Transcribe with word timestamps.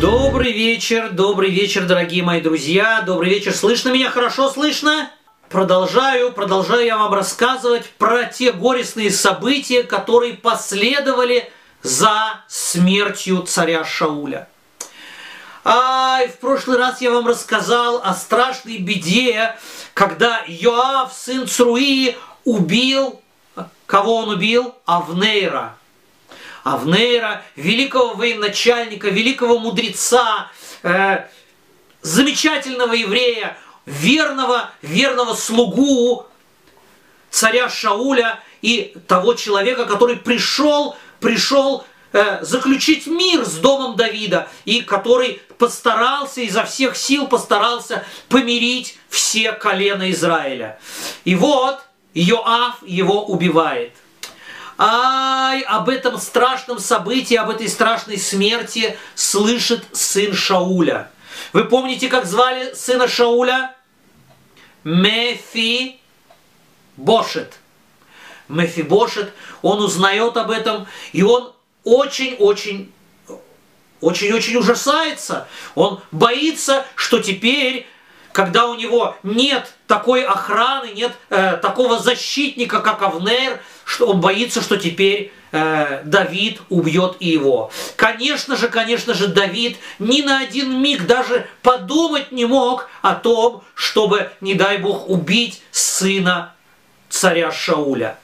Добрый 0.00 0.52
вечер, 0.52 1.10
добрый 1.10 1.50
вечер, 1.50 1.84
дорогие 1.84 2.22
мои 2.22 2.40
друзья. 2.40 3.02
Добрый 3.02 3.28
вечер. 3.28 3.52
Слышно 3.52 3.90
меня 3.90 4.10
хорошо? 4.10 4.48
Слышно? 4.48 5.10
Продолжаю, 5.50 6.32
продолжаю 6.32 6.86
я 6.86 6.96
вам 6.96 7.12
рассказывать 7.12 7.84
про 7.98 8.24
те 8.24 8.52
горестные 8.52 9.10
события, 9.10 9.82
которые 9.82 10.32
последовали 10.32 11.52
за 11.82 12.40
смертью 12.48 13.42
царя 13.42 13.84
Шауля. 13.84 14.48
А 15.64 16.20
в 16.26 16.38
прошлый 16.38 16.78
раз 16.78 17.02
я 17.02 17.10
вам 17.10 17.26
рассказал 17.26 18.00
о 18.02 18.14
страшной 18.14 18.78
беде, 18.78 19.54
когда 19.92 20.42
Йоав, 20.46 21.12
сын 21.12 21.46
Цруи, 21.46 22.16
убил, 22.46 23.20
кого 23.84 24.16
он 24.16 24.30
убил? 24.30 24.74
Авнейра. 24.86 25.76
Авнейра, 26.64 27.42
великого 27.56 28.14
военачальника, 28.14 29.08
великого 29.08 29.58
мудреца, 29.58 30.50
э, 30.82 31.26
замечательного 32.02 32.92
еврея, 32.92 33.56
верного, 33.86 34.70
верного 34.82 35.34
слугу 35.34 36.26
царя 37.30 37.68
Шауля 37.68 38.40
и 38.62 38.96
того 39.06 39.34
человека, 39.34 39.86
который 39.86 40.16
пришел, 40.16 40.96
пришел 41.20 41.84
э, 42.12 42.42
заключить 42.42 43.06
мир 43.06 43.44
с 43.44 43.54
домом 43.54 43.96
Давида 43.96 44.48
и 44.64 44.82
который 44.82 45.40
постарался 45.58 46.40
изо 46.42 46.64
всех 46.64 46.96
сил 46.96 47.26
постарался 47.26 48.04
помирить 48.28 48.98
все 49.08 49.52
колена 49.52 50.10
Израиля. 50.10 50.78
И 51.24 51.34
вот 51.34 51.80
Йоав 52.14 52.82
его 52.82 53.24
убивает. 53.24 53.92
Ай, 54.82 55.60
об 55.60 55.90
этом 55.90 56.18
страшном 56.18 56.78
событии, 56.78 57.34
об 57.34 57.50
этой 57.50 57.68
страшной 57.68 58.16
смерти 58.16 58.96
слышит 59.14 59.84
сын 59.92 60.32
Шауля. 60.32 61.10
Вы 61.52 61.64
помните, 61.64 62.08
как 62.08 62.24
звали 62.24 62.72
сына 62.72 63.06
Шауля? 63.06 63.74
Мефи 64.82 66.00
Бошет. 66.96 67.58
Мефи 68.48 68.80
Бошет, 68.80 69.34
он 69.60 69.82
узнает 69.82 70.38
об 70.38 70.50
этом, 70.50 70.86
и 71.12 71.22
он 71.22 71.52
очень-очень 71.84 72.90
очень-очень 74.00 74.56
ужасается. 74.56 75.46
Он 75.74 76.00
боится, 76.10 76.86
что 76.94 77.18
теперь, 77.18 77.86
когда 78.32 78.66
у 78.66 78.76
него 78.76 79.14
нет 79.22 79.74
такой 79.86 80.24
охраны, 80.24 80.92
нет 80.92 81.12
э, 81.28 81.58
такого 81.58 81.98
защитника, 81.98 82.80
как 82.80 83.02
Авнер, 83.02 83.60
что 83.90 84.06
он 84.06 84.20
боится, 84.20 84.62
что 84.62 84.76
теперь 84.76 85.32
э, 85.50 86.02
Давид 86.04 86.60
убьет 86.68 87.16
и 87.18 87.30
его. 87.30 87.72
Конечно 87.96 88.54
же, 88.54 88.68
конечно 88.68 89.14
же, 89.14 89.26
Давид 89.26 89.78
ни 89.98 90.22
на 90.22 90.38
один 90.38 90.80
миг 90.80 91.06
даже 91.06 91.48
подумать 91.60 92.30
не 92.30 92.44
мог 92.44 92.88
о 93.02 93.16
том, 93.16 93.64
чтобы, 93.74 94.30
не 94.40 94.54
дай 94.54 94.78
Бог, 94.78 95.08
убить 95.08 95.60
сына 95.72 96.54
царя 97.08 97.50
Шауля. 97.50 98.16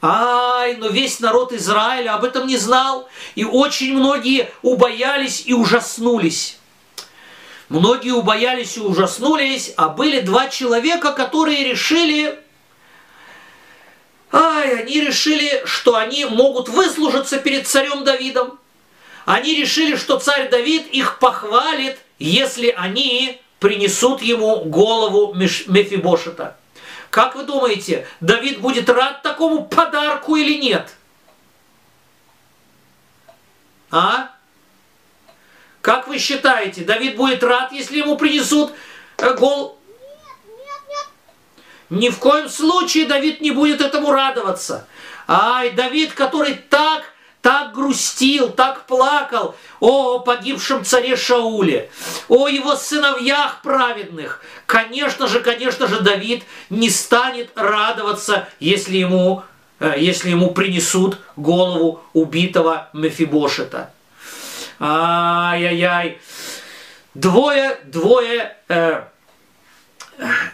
Ай, 0.00 0.76
но 0.76 0.88
весь 0.88 1.20
народ 1.20 1.52
Израиля 1.52 2.14
об 2.14 2.24
этом 2.24 2.46
не 2.46 2.56
знал, 2.56 3.10
и 3.34 3.44
очень 3.44 3.92
многие 3.92 4.48
убоялись 4.62 5.42
и 5.44 5.52
ужаснулись. 5.52 6.56
Многие 7.68 8.12
убоялись 8.12 8.78
и 8.78 8.80
ужаснулись, 8.80 9.74
а 9.76 9.90
были 9.90 10.20
два 10.20 10.48
человека, 10.48 11.12
которые 11.12 11.64
решили, 11.64 12.38
ай, 14.32 14.80
они 14.80 15.00
решили, 15.00 15.62
что 15.64 15.96
они 15.96 16.24
могут 16.24 16.68
выслужиться 16.68 17.38
перед 17.38 17.66
царем 17.66 18.04
Давидом. 18.04 18.58
Они 19.24 19.54
решили, 19.54 19.96
что 19.96 20.18
царь 20.18 20.48
Давид 20.48 20.86
их 20.88 21.18
похвалит, 21.18 21.98
если 22.18 22.68
они 22.76 23.40
принесут 23.58 24.22
ему 24.22 24.64
голову 24.64 25.34
Мефибошета. 25.34 26.56
Как 27.10 27.34
вы 27.34 27.44
думаете, 27.44 28.06
Давид 28.20 28.60
будет 28.60 28.88
рад 28.90 29.22
такому 29.22 29.64
подарку 29.64 30.36
или 30.36 30.54
нет? 30.58 30.90
А? 33.90 34.30
Как 35.80 36.06
вы 36.06 36.18
считаете, 36.18 36.82
Давид 36.84 37.16
будет 37.16 37.42
рад, 37.42 37.72
если 37.72 37.98
ему 37.98 38.16
принесут 38.16 38.72
э, 39.16 39.34
гол? 39.34 39.77
Ни 41.90 42.10
в 42.10 42.18
коем 42.18 42.48
случае 42.48 43.06
Давид 43.06 43.40
не 43.40 43.50
будет 43.50 43.80
этому 43.80 44.10
радоваться. 44.10 44.86
Ай, 45.26 45.70
Давид, 45.70 46.12
который 46.12 46.54
так 46.54 47.04
так 47.40 47.72
грустил, 47.72 48.50
так 48.50 48.86
плакал 48.86 49.54
о 49.80 50.18
погибшем 50.18 50.84
царе 50.84 51.16
Шауле, 51.16 51.90
о 52.28 52.48
его 52.48 52.76
сыновьях 52.76 53.62
праведных. 53.62 54.42
Конечно 54.66 55.28
же, 55.28 55.40
конечно 55.40 55.86
же, 55.86 56.00
Давид 56.00 56.42
не 56.68 56.90
станет 56.90 57.50
радоваться, 57.54 58.48
если 58.60 58.96
ему, 58.96 59.44
э, 59.78 59.94
если 59.98 60.30
ему 60.30 60.50
принесут 60.50 61.18
голову 61.36 62.02
убитого 62.12 62.88
Мефибошета. 62.92 63.92
Ай-яй-яй. 64.80 66.20
Двое, 67.14 67.78
двое, 67.84 68.56
э, 68.68 69.04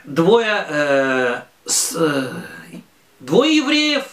двое, 0.04 0.66
э, 0.68 1.42
с, 1.66 1.96
э, 1.96 2.32
двое 3.20 3.56
евреев. 3.56 4.04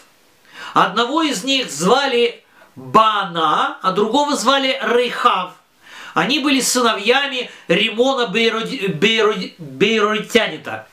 Одного 0.73 1.21
из 1.21 1.43
них 1.43 1.69
звали 1.69 2.43
Бана, 2.75 3.77
а 3.81 3.91
другого 3.91 4.35
звали 4.35 4.79
Рейхав. 4.81 5.53
Они 6.13 6.39
были 6.39 6.59
сыновьями 6.59 7.49
Римона 7.67 8.27
Бейроди, 8.27 8.87
Бейроди, 8.87 9.55
Бейротянина. 9.57 10.87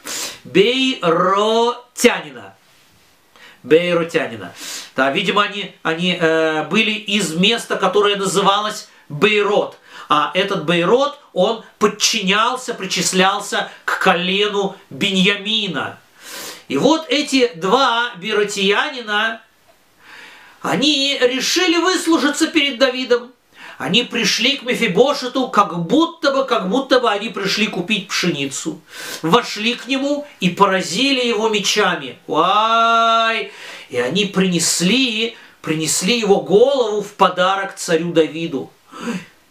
Бейротянина. 0.45 2.55
Бейротянина. 3.63 4.53
Да, 4.95 5.11
видимо, 5.11 5.43
они, 5.43 5.75
они 5.83 6.17
э, 6.21 6.65
были 6.65 6.93
из 6.93 7.35
места, 7.35 7.77
которое 7.77 8.17
называлось 8.17 8.89
Бейрот. 9.09 9.78
А 10.09 10.31
этот 10.35 10.65
Бейрот, 10.65 11.19
он 11.33 11.65
подчинялся, 11.79 12.75
причислялся 12.75 13.71
к 13.85 13.99
колену 14.01 14.77
Беньямина. 14.91 15.99
И 16.69 16.77
вот 16.77 17.07
эти 17.09 17.51
два 17.55 18.13
бейротиянина, 18.17 19.41
они 20.61 21.19
решили 21.21 21.77
выслужиться 21.77 22.49
перед 22.49 22.79
Давидом. 22.79 23.33
Они 23.79 24.03
пришли 24.03 24.57
к 24.57 24.65
Мефибошету, 24.65 25.49
как 25.49 25.79
будто 25.87 26.33
бы, 26.33 26.45
как 26.45 26.69
будто 26.69 26.99
бы 26.99 27.09
они 27.11 27.29
пришли 27.29 27.69
купить 27.69 28.09
пшеницу. 28.09 28.81
Вошли 29.23 29.75
к 29.75 29.87
нему 29.87 30.27
и 30.41 30.51
поразили 30.51 31.25
его 31.25 31.49
мечами. 31.49 32.19
Ай! 32.29 33.53
И 33.89 33.99
они 33.99 34.25
принесли, 34.25 35.37
принесли 35.63 36.19
его 36.19 36.41
голову 36.41 37.03
в 37.03 37.13
подарок 37.13 37.77
царю 37.77 38.13
Давиду. 38.13 38.71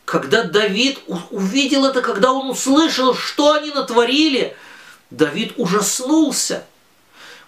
Когда 0.07 0.43
Давид 0.43 0.99
увидел 1.31 1.85
это, 1.85 2.01
когда 2.01 2.31
он 2.31 2.49
услышал, 2.49 3.13
что 3.13 3.51
они 3.51 3.71
натворили, 3.71 4.55
Давид 5.09 5.55
ужаснулся. 5.57 6.63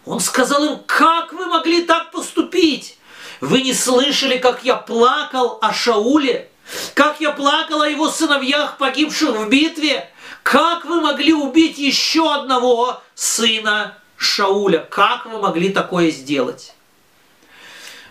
Он 0.05 0.19
сказал 0.19 0.65
им, 0.65 0.79
как 0.85 1.31
вы 1.31 1.45
могли 1.45 1.83
так 1.83 2.11
поступить? 2.11 2.97
Вы 3.39 3.61
не 3.61 3.73
слышали, 3.73 4.37
как 4.37 4.65
я 4.65 4.75
плакал 4.75 5.57
о 5.61 5.71
Шауле? 5.71 6.49
Как 6.95 7.21
я 7.21 7.31
плакал 7.31 7.81
о 7.81 7.87
его 7.87 8.09
сыновьях, 8.09 8.77
погибших 8.77 9.37
в 9.37 9.47
битве? 9.47 10.11
Как 10.43 10.83
вы 10.83 10.99
могли 10.99 11.31
убить 11.31 11.77
еще 11.77 12.29
одного 12.33 13.01
сына 13.15 13.97
Шауля? 14.17 14.79
Как 14.79 15.27
вы 15.27 15.39
могли 15.39 15.69
такое 15.69 16.11
сделать? 16.11 16.73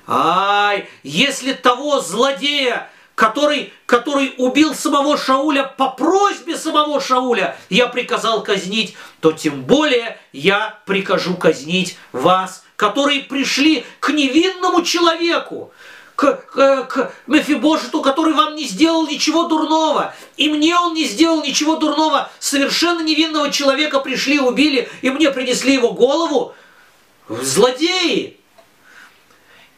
Ай, 0.07 0.89
если 1.03 1.53
того 1.53 2.01
злодея, 2.01 2.91
который, 3.19 3.73
который 3.85 4.33
убил 4.37 4.77
самого 4.77 5.19
Шауля 5.19 5.65
по 5.65 5.91
просьбе 5.91 6.57
самого 6.57 7.01
Шауля, 7.01 7.59
я 7.69 7.89
приказал 7.89 8.45
казнить, 8.45 8.95
то 9.19 9.33
тем 9.33 9.65
более 9.65 10.17
я 10.33 10.79
прикажу 10.87 11.37
казнить 11.37 11.99
вас, 12.13 12.65
которые 12.77 13.23
пришли 13.23 13.85
к 13.99 14.11
невинному 14.11 14.83
человеку, 14.83 15.73
к, 16.15 16.33
к, 16.33 16.85
к 16.85 17.13
Мефибошету, 17.27 18.03
который 18.03 18.35
вам 18.35 18.55
не 18.55 18.69
сделал 18.69 19.09
ничего 19.09 19.49
дурного. 19.49 20.15
И 20.37 20.49
мне 20.49 20.77
он 20.77 20.95
не 20.95 21.05
сделал 21.05 21.43
ничего 21.43 21.75
дурного. 21.75 22.31
Совершенно 22.39 23.01
невинного 23.01 23.51
человека 23.51 23.99
пришли, 23.99 24.39
убили, 24.39 24.89
и 25.03 25.11
мне 25.11 25.33
принесли 25.33 25.75
его 25.75 25.91
голову. 25.91 26.55
Злодеи! 27.29 28.37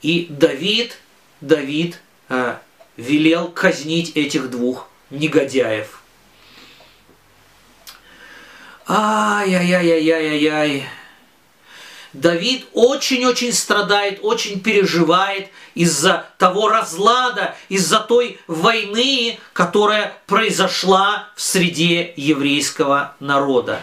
И 0.02 0.26
Давид, 0.28 0.98
Давид 1.40 2.02
э, 2.28 2.56
велел 3.00 3.48
казнить 3.48 4.12
этих 4.14 4.50
двух 4.50 4.88
негодяев. 5.08 6.00
Ай-яй-яй-яй-яй-яй. 8.86 10.84
Давид 12.12 12.66
очень-очень 12.72 13.52
страдает, 13.52 14.18
очень 14.22 14.60
переживает 14.60 15.48
из-за 15.74 16.26
того 16.38 16.68
разлада, 16.68 17.54
из-за 17.68 18.00
той 18.00 18.38
войны, 18.48 19.38
которая 19.52 20.18
произошла 20.26 21.28
в 21.36 21.40
среде 21.40 22.12
еврейского 22.16 23.14
народа. 23.20 23.80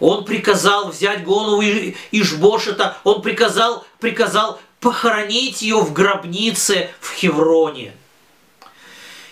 Он 0.00 0.24
приказал 0.24 0.88
взять 0.90 1.24
голову 1.24 1.62
Ишбошета, 2.10 2.96
он 3.04 3.22
приказал, 3.22 3.86
приказал 4.00 4.60
похоронить 4.80 5.62
ее 5.62 5.80
в 5.80 5.92
гробнице 5.92 6.90
в 7.00 7.12
Хевроне. 7.14 7.92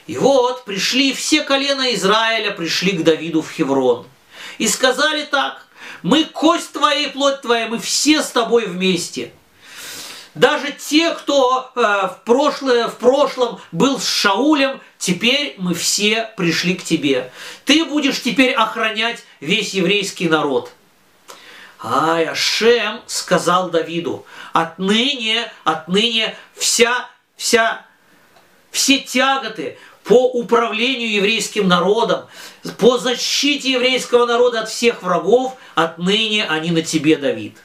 И 0.07 0.17
вот 0.19 0.65
пришли 0.65 1.13
все 1.13 1.43
колена 1.43 1.95
Израиля, 1.95 2.53
пришли 2.53 2.93
к 2.93 3.03
Давиду 3.03 3.43
в 3.43 3.51
Хеврон. 3.51 4.07
И 4.59 4.69
сказали 4.69 5.25
так, 5.25 5.67
мы 6.03 6.25
кость 6.25 6.73
твоя 6.73 7.09
и 7.09 7.11
плоть 7.11 7.43
твоя, 7.43 7.67
мы 7.67 7.79
все 7.79 8.23
с 8.23 8.29
тобой 8.29 8.67
вместе. 8.67 9.33
Даже 10.37 10.71
те, 10.73 11.13
кто 11.13 11.73
э, 11.75 11.81
в, 11.81 12.21
прошлое, 12.25 12.89
в 12.89 12.99
прошлом 12.99 13.59
был 13.73 13.99
с 13.99 14.07
Шаулем, 14.07 14.81
теперь 14.99 15.55
мы 15.57 15.73
все 15.75 16.31
пришли 16.37 16.75
к 16.75 16.85
тебе. 16.85 17.33
Ты 17.65 17.87
будешь 17.87 18.23
теперь 18.23 18.53
охранять 18.53 19.25
весь 19.41 19.73
еврейский 19.73 20.29
народ. 20.29 20.71
Ай, 21.89 22.25
Ашем 22.25 23.01
сказал 23.07 23.71
Давиду, 23.71 24.27
отныне, 24.53 25.53
отныне 25.63 26.35
вся, 26.57 27.09
вся, 27.37 27.87
все 28.73 28.99
тяготы, 28.99 29.79
по 30.03 30.27
управлению 30.27 31.09
еврейским 31.13 31.69
народом, 31.69 32.27
по 32.79 32.99
защите 32.99 33.71
еврейского 33.73 34.27
народа 34.27 34.63
от 34.63 34.69
всех 34.69 35.05
врагов, 35.05 35.57
отныне 35.77 36.45
они 36.49 36.73
на 36.73 36.83
тебе, 36.83 37.17
Давид. 37.17 37.57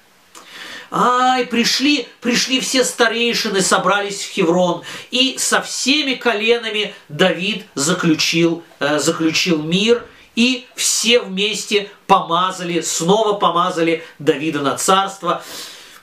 Ай, 0.92 1.48
пришли, 1.48 2.08
пришли 2.20 2.60
все 2.60 2.84
старейшины, 2.84 3.62
собрались 3.62 4.22
в 4.24 4.34
Хеврон, 4.34 4.84
и 5.10 5.38
со 5.40 5.64
всеми 5.64 6.14
коленами 6.14 6.94
Давид 7.10 7.66
заключил, 7.74 8.64
э, 8.80 9.00
заключил 9.00 9.64
мир, 9.64 10.06
и 10.36 10.68
все 10.76 11.20
вместе 11.20 11.90
помазали, 12.08 12.82
снова 12.82 13.34
помазали 13.34 14.04
Давида 14.20 14.62
на 14.62 14.78
царство, 14.78 15.44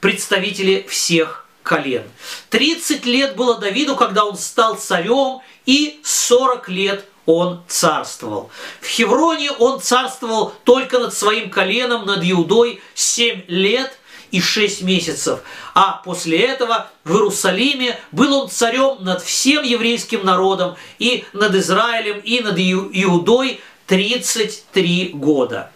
представители 0.01 0.87
всех 0.89 1.47
колен. 1.63 2.05
30 2.51 3.05
лет 3.05 3.37
было 3.37 3.59
Давиду, 3.59 3.97
когда 3.97 4.25
он 4.25 4.37
стал 4.37 4.77
царем, 4.77 5.41
и 5.67 6.01
40 6.03 6.69
лет 6.69 7.05
он 7.27 7.63
царствовал. 7.69 8.51
В 8.81 8.87
Хевроне 8.87 9.53
он 9.53 9.81
царствовал 9.81 10.55
только 10.65 10.99
над 10.99 11.13
своим 11.13 11.51
коленом, 11.51 12.07
над 12.07 12.21
Иудой, 12.23 12.81
7 12.95 13.43
лет 13.49 13.99
и 14.31 14.41
6 14.41 14.83
месяцев. 14.83 15.41
А 15.75 16.01
после 16.05 16.39
этого 16.39 16.91
в 17.05 17.13
Иерусалиме 17.13 17.99
был 18.13 18.35
он 18.35 18.49
царем 18.49 19.05
над 19.05 19.23
всем 19.23 19.63
еврейским 19.63 20.25
народом, 20.25 20.77
и 20.99 21.25
над 21.35 21.55
Израилем, 21.55 22.19
и 22.21 22.41
над 22.41 22.59
Иудой 22.59 23.61
33 23.89 25.13
года. 25.15 25.73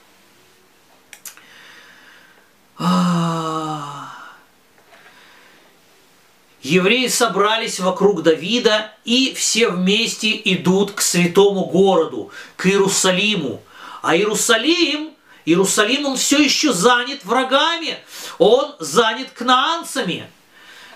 евреи 6.63 7.09
собрались 7.09 7.81
вокруг 7.81 8.23
Давида 8.23 8.93
и 9.05 9.35
все 9.35 9.69
вместе 9.69 10.41
идут 10.45 10.93
к 10.93 11.01
святому 11.01 11.65
городу, 11.65 12.31
к 12.57 12.67
Иерусалиму. 12.67 13.63
А 14.03 14.17
Иерусалим, 14.17 15.13
Иерусалим, 15.45 16.07
он 16.07 16.17
все 16.17 16.39
еще 16.39 16.73
занят 16.73 17.25
врагами, 17.25 17.99
он 18.39 18.75
занят 18.79 19.31
кнаанцами. 19.31 20.31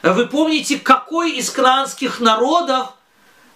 Вы 0.03 0.27
помните, 0.27 0.79
какой 0.79 1.33
из 1.33 1.51
кнаанских 1.51 2.21
народов 2.21 2.91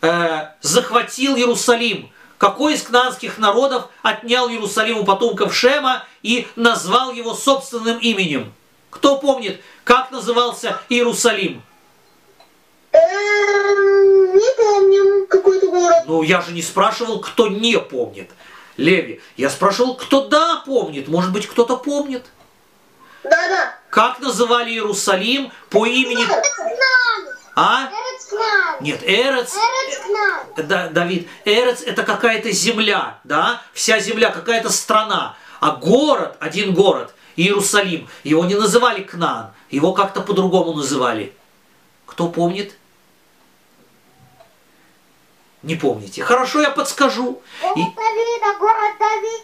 э, 0.01 0.49
захватил 0.63 1.37
Иерусалим? 1.37 2.11
Какой 2.41 2.73
из 2.73 2.83
кнаанских 2.83 3.37
народов 3.37 3.89
отнял 4.01 4.49
Иерусалим 4.49 4.97
у 4.97 5.05
потомков 5.05 5.55
Шема 5.55 6.07
и 6.23 6.49
назвал 6.57 7.13
его 7.13 7.35
собственным 7.35 7.99
именем? 7.99 8.55
Кто 8.89 9.19
помнит, 9.19 9.61
как 9.85 10.11
назывался 10.11 10.81
Иерусалим? 10.89 11.63
Эм, 12.93 14.37
не 14.39 14.57
помним 14.57 15.27
какой-то 15.27 15.67
город. 15.69 16.05
Ну, 16.07 16.23
я 16.23 16.41
же 16.41 16.53
не 16.53 16.63
спрашивал, 16.63 17.21
кто 17.21 17.49
не 17.49 17.79
помнит. 17.79 18.31
Леви, 18.79 19.21
я 19.37 19.51
спрашивал, 19.51 19.97
кто 19.97 20.27
да 20.27 20.63
помнит. 20.65 21.09
Может 21.09 21.33
быть, 21.33 21.47
кто-то 21.47 21.77
помнит. 21.77 22.25
Да-да. 23.23 23.75
Как 23.91 24.19
называли 24.19 24.71
Иерусалим 24.71 25.53
по 25.69 25.85
имени... 25.85 26.25
А? 27.55 27.91
Нет, 28.81 29.03
Эрец... 29.03 29.55
Да, 30.57 30.89
Давид, 30.89 31.29
Эрец 31.45 31.83
это 31.83 32.03
какая-то 32.03 32.51
земля, 32.51 33.19
да? 33.25 33.63
Вся 33.73 34.01
земля, 34.01 34.31
какая-то 34.31 34.71
страна. 34.71 35.37
А 35.61 35.73
город, 35.73 36.37
один 36.41 36.75
город, 36.75 37.15
Иерусалим, 37.37 38.09
его 38.25 38.45
не 38.45 38.55
называли 38.55 39.03
Кнаан, 39.03 39.53
его 39.71 39.93
как-то 39.93 40.21
по-другому 40.23 40.73
называли. 40.73 41.35
Кто 42.07 42.29
помнит? 42.29 42.75
Не 45.63 45.77
помните. 45.77 46.25
Хорошо, 46.25 46.63
я 46.63 46.71
подскажу. 46.71 47.43
И... 47.77 47.81
Давида, 47.81 48.59
город 48.59 48.95
Давид. 48.99 49.43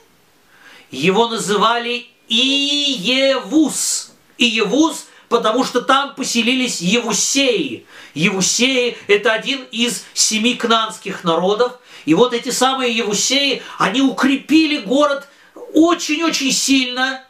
Его 0.91 1.29
называли 1.29 2.07
Иевус. 2.29 4.13
Иевус, 4.39 5.07
потому 5.29 5.65
что 5.65 5.81
там 5.81 6.15
поселились 6.15 6.81
Евусеи. 6.81 7.87
Евусеи– 8.15 8.97
это 9.07 9.33
один 9.33 9.65
из 9.71 10.05
семи 10.15 10.55
кнанских 10.55 11.25
народов. 11.25 11.73
И 12.05 12.15
вот 12.15 12.33
эти 12.35 12.51
самые 12.51 12.97
Евусеи, 12.97 13.63
они 13.79 14.01
укрепили 14.01 14.79
город 14.79 15.29
очень-очень 15.75 16.53
сильно. 16.53 17.25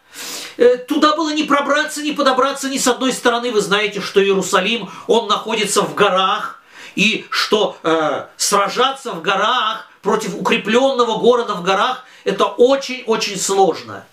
Э, 0.57 0.77
туда 0.77 1.17
было 1.17 1.33
не 1.33 1.45
пробраться, 1.45 2.03
не 2.03 2.13
подобраться 2.13 2.69
ни 2.69 2.79
с 2.79 2.87
одной 2.87 3.13
стороны. 3.13 3.51
Вы 3.51 3.61
знаете, 3.61 4.01
что 4.01 4.23
Иерусалим, 4.23 4.91
он 5.07 5.29
находится 5.29 5.83
в 5.83 5.95
горах 5.95 6.63
и 6.95 7.27
что 7.31 7.77
э, 7.83 8.27
сражаться 8.37 9.13
в 9.13 9.23
горах 9.23 9.89
против 10.03 10.35
укрепленного 10.35 11.19
города 11.19 11.55
в 11.55 11.63
горах 11.63 12.05
это 12.25 12.47
очень-очень 12.47 13.39
сложно. 13.39 14.05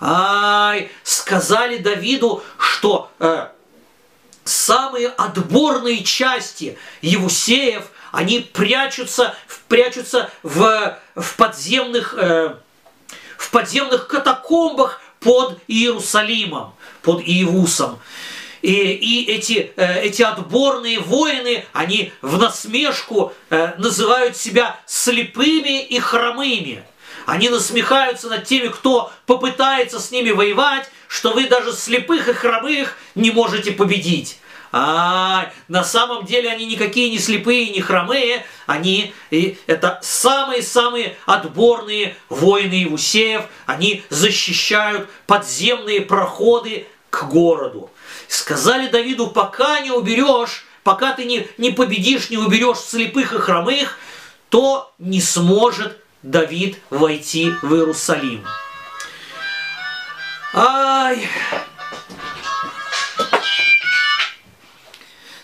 Ай, 0.00 0.90
сказали 1.02 1.78
Давиду, 1.78 2.42
что 2.58 3.10
э, 3.18 3.48
самые 4.44 5.08
отборные 5.08 6.04
части 6.04 6.78
Евусеев, 7.02 7.90
они 8.12 8.40
прячутся, 8.40 9.34
прячутся 9.68 10.30
в, 10.42 10.98
в 11.14 11.36
подземных 11.36 12.14
э, 12.16 12.56
в 13.36 13.50
подземных 13.50 14.08
катакомбах 14.08 15.00
под 15.20 15.58
Иерусалимом, 15.68 16.74
под 17.02 17.20
Иевусом. 17.22 17.98
И, 18.62 18.72
и 18.72 19.30
эти, 19.30 19.72
э, 19.76 20.00
эти 20.02 20.22
отборные 20.22 20.98
воины, 20.98 21.64
они 21.72 22.12
в 22.22 22.38
насмешку 22.38 23.32
э, 23.50 23.74
называют 23.78 24.36
себя 24.36 24.80
слепыми 24.86 25.84
и 25.84 25.98
хромыми. 25.98 26.84
Они 27.26 27.48
насмехаются 27.48 28.28
над 28.28 28.44
теми, 28.44 28.68
кто 28.68 29.12
попытается 29.26 30.00
с 30.00 30.12
ними 30.12 30.30
воевать, 30.30 30.88
что 31.08 31.32
вы 31.32 31.48
даже 31.48 31.72
слепых 31.72 32.28
и 32.28 32.32
хромых 32.32 32.96
не 33.16 33.32
можете 33.32 33.72
победить. 33.72 34.38
А 34.72 35.50
на 35.68 35.84
самом 35.84 36.24
деле 36.24 36.50
они 36.50 36.66
никакие 36.66 37.10
не 37.10 37.18
слепые, 37.18 37.70
не 37.70 37.80
хромые, 37.80 38.44
они 38.66 39.12
и 39.30 39.58
это 39.66 39.98
самые-самые 40.02 41.16
отборные 41.24 42.16
воины 42.28 42.84
Иусеев, 42.84 43.42
они 43.64 44.04
защищают 44.08 45.08
подземные 45.26 46.02
проходы 46.02 46.86
к 47.10 47.24
городу. 47.24 47.90
Сказали 48.28 48.88
Давиду, 48.88 49.28
пока 49.28 49.80
не 49.80 49.90
уберешь, 49.90 50.64
пока 50.84 51.12
ты 51.12 51.24
не, 51.24 51.48
не 51.58 51.70
победишь, 51.70 52.30
не 52.30 52.38
уберешь 52.38 52.78
слепых 52.78 53.32
и 53.32 53.38
хромых, 53.38 53.98
то 54.48 54.92
не 54.98 55.20
сможет 55.20 56.02
Давид 56.26 56.78
войти 56.90 57.54
в 57.62 57.72
Иерусалим. 57.72 58.44
Ай! 60.52 61.28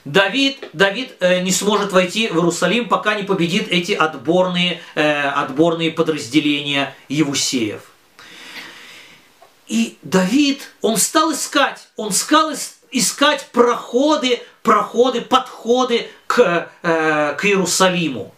Давид, 0.05 0.69
Давид 0.73 1.15
э, 1.21 1.41
не 1.43 1.53
сможет 1.53 1.93
войти 1.93 2.27
в 2.27 2.35
Иерусалим, 2.35 2.89
пока 2.89 3.15
не 3.15 3.23
победит 3.23 3.69
эти 3.71 3.93
отборные, 3.93 4.83
э, 4.97 5.23
отборные 5.29 5.93
подразделения 5.93 6.97
Евусеев. 7.09 7.83
И 9.69 9.99
Давид, 10.03 10.69
он 10.81 10.97
стал 10.97 11.33
искать, 11.33 11.87
он 11.95 12.11
стал 12.11 12.53
искать 12.91 13.47
проходы, 13.53 14.43
проходы, 14.65 15.21
подходы 15.21 16.11
к, 16.27 16.69
э, 16.83 17.37
к 17.39 17.45
Иерусалиму. 17.45 18.35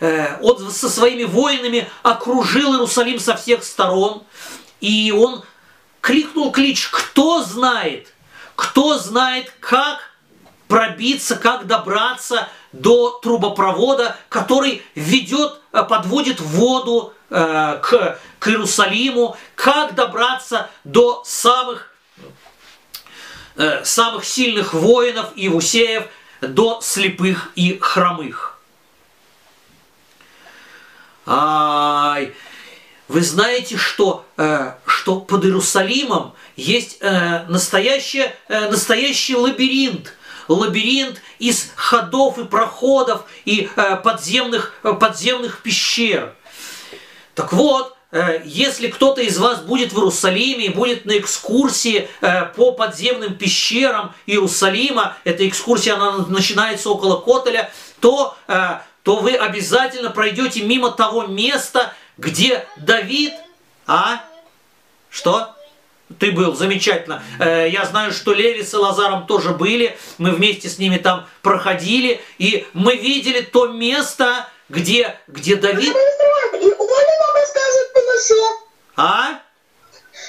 Э, 0.00 0.38
он 0.42 0.70
со 0.70 0.88
своими 0.88 1.24
воинами 1.24 1.88
окружил 2.02 2.74
Иерусалим 2.74 3.18
со 3.18 3.36
всех 3.36 3.64
сторон, 3.64 4.22
и 4.80 5.12
он 5.16 5.44
кликнул 6.00 6.52
клич, 6.52 6.88
кто 6.88 7.42
знает, 7.42 8.12
кто 8.54 8.98
знает, 8.98 9.52
как 9.60 10.00
пробиться, 10.68 11.36
как 11.36 11.66
добраться 11.66 12.48
до 12.72 13.18
трубопровода, 13.22 14.16
который 14.28 14.82
ведет, 14.94 15.60
э, 15.72 15.82
подводит 15.82 16.40
воду 16.40 17.14
э, 17.30 17.80
к, 17.82 18.18
к 18.38 18.48
Иерусалиму, 18.48 19.36
как 19.54 19.94
добраться 19.94 20.70
до 20.84 21.22
самых, 21.24 21.92
э, 23.56 23.84
самых 23.84 24.24
сильных 24.24 24.74
воинов 24.74 25.30
и 25.36 25.48
вусеев, 25.48 26.04
до 26.40 26.80
слепых 26.82 27.50
и 27.54 27.78
хромых. 27.80 28.55
Ай, 31.26 32.32
вы 33.08 33.20
знаете, 33.20 33.76
что, 33.76 34.24
э, 34.36 34.74
что 34.86 35.20
под 35.20 35.44
Иерусалимом 35.44 36.34
есть 36.54 36.98
э, 37.00 37.44
настоящий, 37.48 38.26
э, 38.48 38.70
настоящий 38.70 39.34
лабиринт. 39.34 40.12
Лабиринт 40.46 41.20
из 41.40 41.72
ходов 41.74 42.38
и 42.38 42.44
проходов 42.44 43.24
и 43.44 43.68
э, 43.74 43.96
подземных, 43.96 44.74
э, 44.84 44.92
подземных 44.92 45.62
пещер. 45.62 46.32
Так 47.34 47.52
вот, 47.52 47.96
э, 48.12 48.42
если 48.44 48.86
кто-то 48.86 49.20
из 49.20 49.36
вас 49.36 49.60
будет 49.62 49.92
в 49.92 49.96
Иерусалиме 49.96 50.66
и 50.66 50.68
будет 50.68 51.06
на 51.06 51.18
экскурсии 51.18 52.08
э, 52.20 52.44
по 52.54 52.70
подземным 52.70 53.34
пещерам 53.34 54.14
Иерусалима, 54.26 55.16
эта 55.24 55.48
экскурсия 55.48 55.96
она 55.96 56.18
начинается 56.28 56.88
около 56.88 57.20
Котеля, 57.20 57.68
то, 58.00 58.36
э, 58.46 58.78
то 59.06 59.20
вы 59.20 59.36
обязательно 59.36 60.10
пройдете 60.10 60.62
мимо 60.62 60.90
того 60.90 61.28
места, 61.28 61.94
где 62.18 62.66
Давид, 62.76 63.32
а? 63.86 64.24
Что? 65.10 65.54
Ты 66.18 66.32
был, 66.32 66.56
замечательно. 66.56 67.22
Э, 67.38 67.68
я 67.70 67.84
знаю, 67.84 68.10
что 68.10 68.32
Леви 68.32 68.64
с 68.64 68.74
Лазаром 68.74 69.28
тоже 69.28 69.50
были. 69.50 69.96
Мы 70.18 70.32
вместе 70.32 70.68
с 70.68 70.78
ними 70.78 70.96
там 70.96 71.28
проходили. 71.42 72.20
И 72.38 72.66
мы 72.72 72.96
видели 72.96 73.42
то 73.42 73.68
место, 73.68 74.48
где, 74.68 75.16
где 75.28 75.54
Давид... 75.54 75.94
А? 78.96 79.40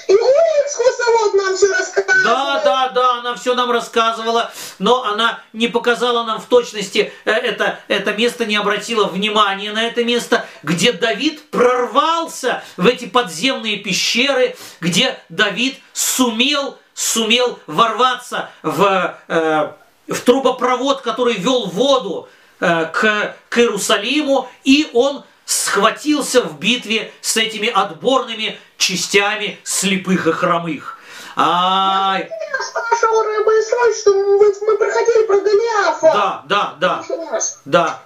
И 0.08 0.14
Оля 0.14 0.42
экскурсовод 0.64 1.34
нам 1.34 1.54
все 1.54 1.70
рассказывала. 1.70 2.24
Да, 2.24 2.62
да, 2.64 2.88
да, 2.88 3.18
она 3.18 3.34
все 3.34 3.54
нам 3.54 3.70
рассказывала, 3.70 4.50
но 4.78 5.04
она 5.04 5.40
не 5.52 5.68
показала 5.68 6.24
нам 6.24 6.40
в 6.40 6.46
точности 6.46 7.12
э, 7.26 7.30
это, 7.30 7.78
это 7.88 8.14
место, 8.14 8.46
не 8.46 8.56
обратила 8.56 9.04
внимания 9.04 9.70
на 9.70 9.84
это 9.84 10.04
место, 10.04 10.46
где 10.62 10.92
Давид 10.92 11.50
прорвался 11.50 12.62
в 12.78 12.86
эти 12.86 13.04
подземные 13.04 13.76
пещеры, 13.76 14.56
где 14.80 15.18
Давид 15.28 15.78
сумел, 15.92 16.78
сумел 16.94 17.58
ворваться 17.66 18.48
в, 18.62 19.14
э, 19.28 19.72
в 20.08 20.20
трубопровод, 20.20 21.02
который 21.02 21.34
вел 21.34 21.66
воду 21.66 22.30
э, 22.60 22.86
к, 22.86 23.36
к 23.50 23.58
Иерусалиму, 23.58 24.48
и 24.64 24.88
он 24.94 25.22
схватился 25.48 26.42
в 26.42 26.58
битве 26.58 27.10
с 27.22 27.38
этими 27.38 27.68
отборными 27.68 28.58
частями 28.76 29.58
слепых 29.64 30.26
и 30.26 30.32
хромых. 30.32 30.98
Ай, 31.36 32.28
Я 32.28 32.62
спрашивал 32.62 33.22
Рэба 33.22 33.50
Исрой, 33.58 33.94
что 33.98 34.12
мы, 34.12 34.66
мы 34.66 34.76
проходили 34.76 35.26
про 35.26 35.40
Голиафа. 35.40 36.42
да, 36.46 36.76
да, 36.78 37.04
да, 37.08 37.40
да. 37.64 38.02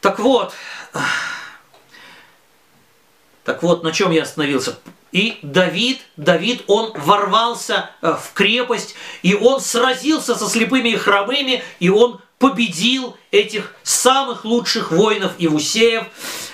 Так 0.00 0.18
вот, 0.20 0.54
так 3.44 3.62
вот, 3.62 3.82
на 3.82 3.92
чем 3.92 4.10
я 4.10 4.22
остановился? 4.22 4.78
И 5.14 5.38
Давид, 5.42 6.00
Давид, 6.16 6.64
он 6.66 6.92
ворвался 6.96 7.90
э, 8.02 8.16
в 8.20 8.32
крепость, 8.32 8.96
и 9.22 9.32
он 9.32 9.60
сразился 9.60 10.34
со 10.34 10.48
слепыми 10.48 10.88
и 10.88 10.96
хромыми, 10.96 11.62
и 11.78 11.88
он 11.88 12.20
победил 12.40 13.16
этих 13.30 13.76
самых 13.84 14.44
лучших 14.44 14.90
воинов 14.90 15.34
Иусеев, 15.38 16.06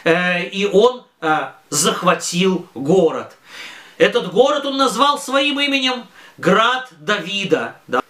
э, 0.04 0.46
и 0.48 0.66
он 0.66 1.04
э, 1.22 1.52
захватил 1.70 2.66
город. 2.74 3.34
Этот 3.96 4.30
город 4.30 4.66
он 4.66 4.76
назвал 4.76 5.18
своим 5.18 5.58
именем 5.58 6.06
Град 6.36 6.90
Давида. 7.00 7.76
да. 7.86 8.02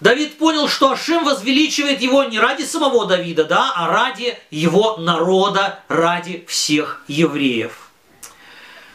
Давид 0.00 0.36
понял, 0.36 0.66
что 0.66 0.90
Ашим 0.90 1.22
возвеличивает 1.22 2.00
его 2.00 2.24
не 2.24 2.40
ради 2.40 2.64
самого 2.64 3.06
Давида, 3.06 3.44
да, 3.44 3.72
а 3.76 3.86
ради 3.86 4.36
его 4.50 4.96
народа, 4.96 5.78
ради 5.86 6.44
всех 6.48 7.04
евреев. 7.06 7.92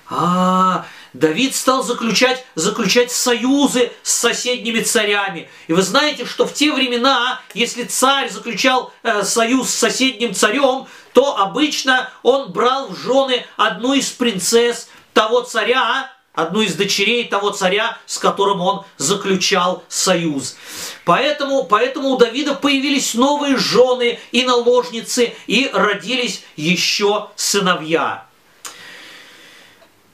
А, 0.09 0.85
Давид 1.17 1.55
стал 1.55 1.83
заключать, 1.83 2.45
заключать 2.53 3.11
союзы 3.11 3.91
с 4.03 4.11
соседними 4.11 4.81
царями. 4.81 5.49
И 5.67 5.73
вы 5.73 5.81
знаете, 5.81 6.25
что 6.25 6.45
в 6.45 6.53
те 6.53 6.71
времена, 6.71 7.41
если 7.55 7.83
царь 7.83 8.29
заключал 8.29 8.93
э, 9.01 9.23
союз 9.23 9.69
с 9.69 9.75
соседним 9.75 10.35
царем, 10.35 10.85
то 11.13 11.37
обычно 11.37 12.11
он 12.21 12.51
брал 12.51 12.89
в 12.89 12.97
жены 12.97 13.45
одну 13.55 13.93
из 13.93 14.09
принцесс 14.11 14.89
того 15.13 15.41
царя, 15.41 16.11
одну 16.33 16.61
из 16.61 16.75
дочерей 16.75 17.23
того 17.23 17.49
царя, 17.49 17.97
с 18.05 18.19
которым 18.19 18.61
он 18.61 18.85
заключал 18.97 19.83
союз. 19.87 20.55
Поэтому, 21.03 21.63
поэтому 21.63 22.09
у 22.09 22.17
Давида 22.17 22.53
появились 22.53 23.15
новые 23.15 23.57
жены 23.57 24.19
и 24.31 24.43
наложницы, 24.43 25.33
и 25.47 25.71
родились 25.73 26.43
еще 26.55 27.29
сыновья. 27.35 28.26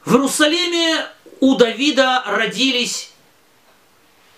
В 0.05 0.15
Иерусалиме 0.15 1.07
у 1.39 1.55
Давида 1.55 2.24
родились 2.25 3.12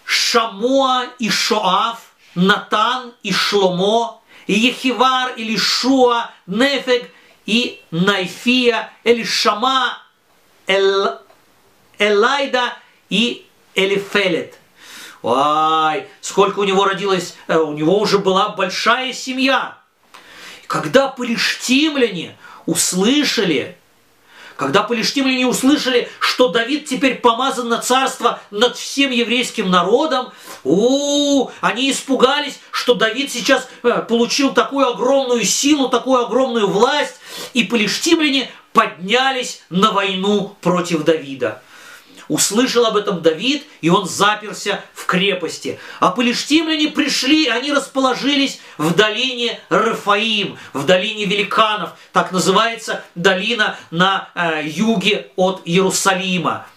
Шамуа 0.03 1.07
и 1.17 1.29
Шоав, 1.29 2.01
Натан 2.36 3.13
и 3.24 3.34
Шломо, 3.34 4.22
Ехивар 4.45 5.34
или 5.36 5.57
Шуа, 5.57 6.29
Нефег 6.45 7.10
и 7.48 7.81
Найфия, 7.89 8.91
Элишама, 9.03 9.98
Эл, 10.67 11.19
Элайда 11.98 12.74
и 13.10 13.48
Элифелет. 13.74 14.60
Ой, 15.24 16.07
сколько 16.22 16.60
у 16.60 16.63
него 16.63 16.86
родилось, 16.86 17.36
э, 17.48 17.57
у 17.57 17.74
него 17.74 18.00
уже 18.00 18.19
была 18.19 18.50
большая 18.50 19.13
семья. 19.13 19.79
Когда 20.67 21.07
палештимляне 21.07 22.38
услышали, 22.67 23.75
когда 24.57 24.83
палештимляне 24.83 25.45
услышали, 25.45 26.09
что 26.19 26.50
Давид 26.50 26.85
теперь 26.85 27.15
помазан 27.15 27.67
на 27.69 27.79
царство 27.79 28.39
над 28.51 28.77
всем 28.77 29.12
еврейским 29.12 29.69
народом, 29.69 30.31
у, 30.63 31.50
они 31.62 31.91
испугались, 31.91 32.59
что 32.71 32.93
Давид 32.93 33.31
сейчас 33.31 33.67
э, 33.83 34.01
получил 34.07 34.53
такую 34.53 34.88
огромную 34.88 35.43
силу, 35.43 35.89
такую 35.89 36.25
огромную 36.25 36.67
власть, 36.67 37.15
и 37.53 37.63
палештимляне 37.63 38.50
поднялись 38.74 39.62
на 39.69 39.91
войну 39.91 40.55
против 40.62 41.03
Давида. 41.03 41.62
Услышал 42.27 42.86
об 42.86 42.98
этом 42.98 43.22
Давид, 43.22 43.63
и 43.82 43.89
он 43.89 44.08
заперся 44.08 44.84
в 44.94 45.05
крепости. 45.05 45.79
А 46.00 46.12
палештимляне 46.12 46.89
пришли, 46.89 47.48
они 47.48 47.72
расположились 47.72 48.60
в 48.77 48.96
долине 48.96 49.60
Рафаим, 49.70 50.58
в 50.74 50.86
долине 50.86 51.25
великанов. 51.25 51.91
Так 52.12 52.32
называется 52.32 53.03
долина 53.15 53.77
на 53.91 54.29
э, 54.36 54.63
юге 54.65 55.32
от 55.36 55.62
Иерусалима. 55.65 56.67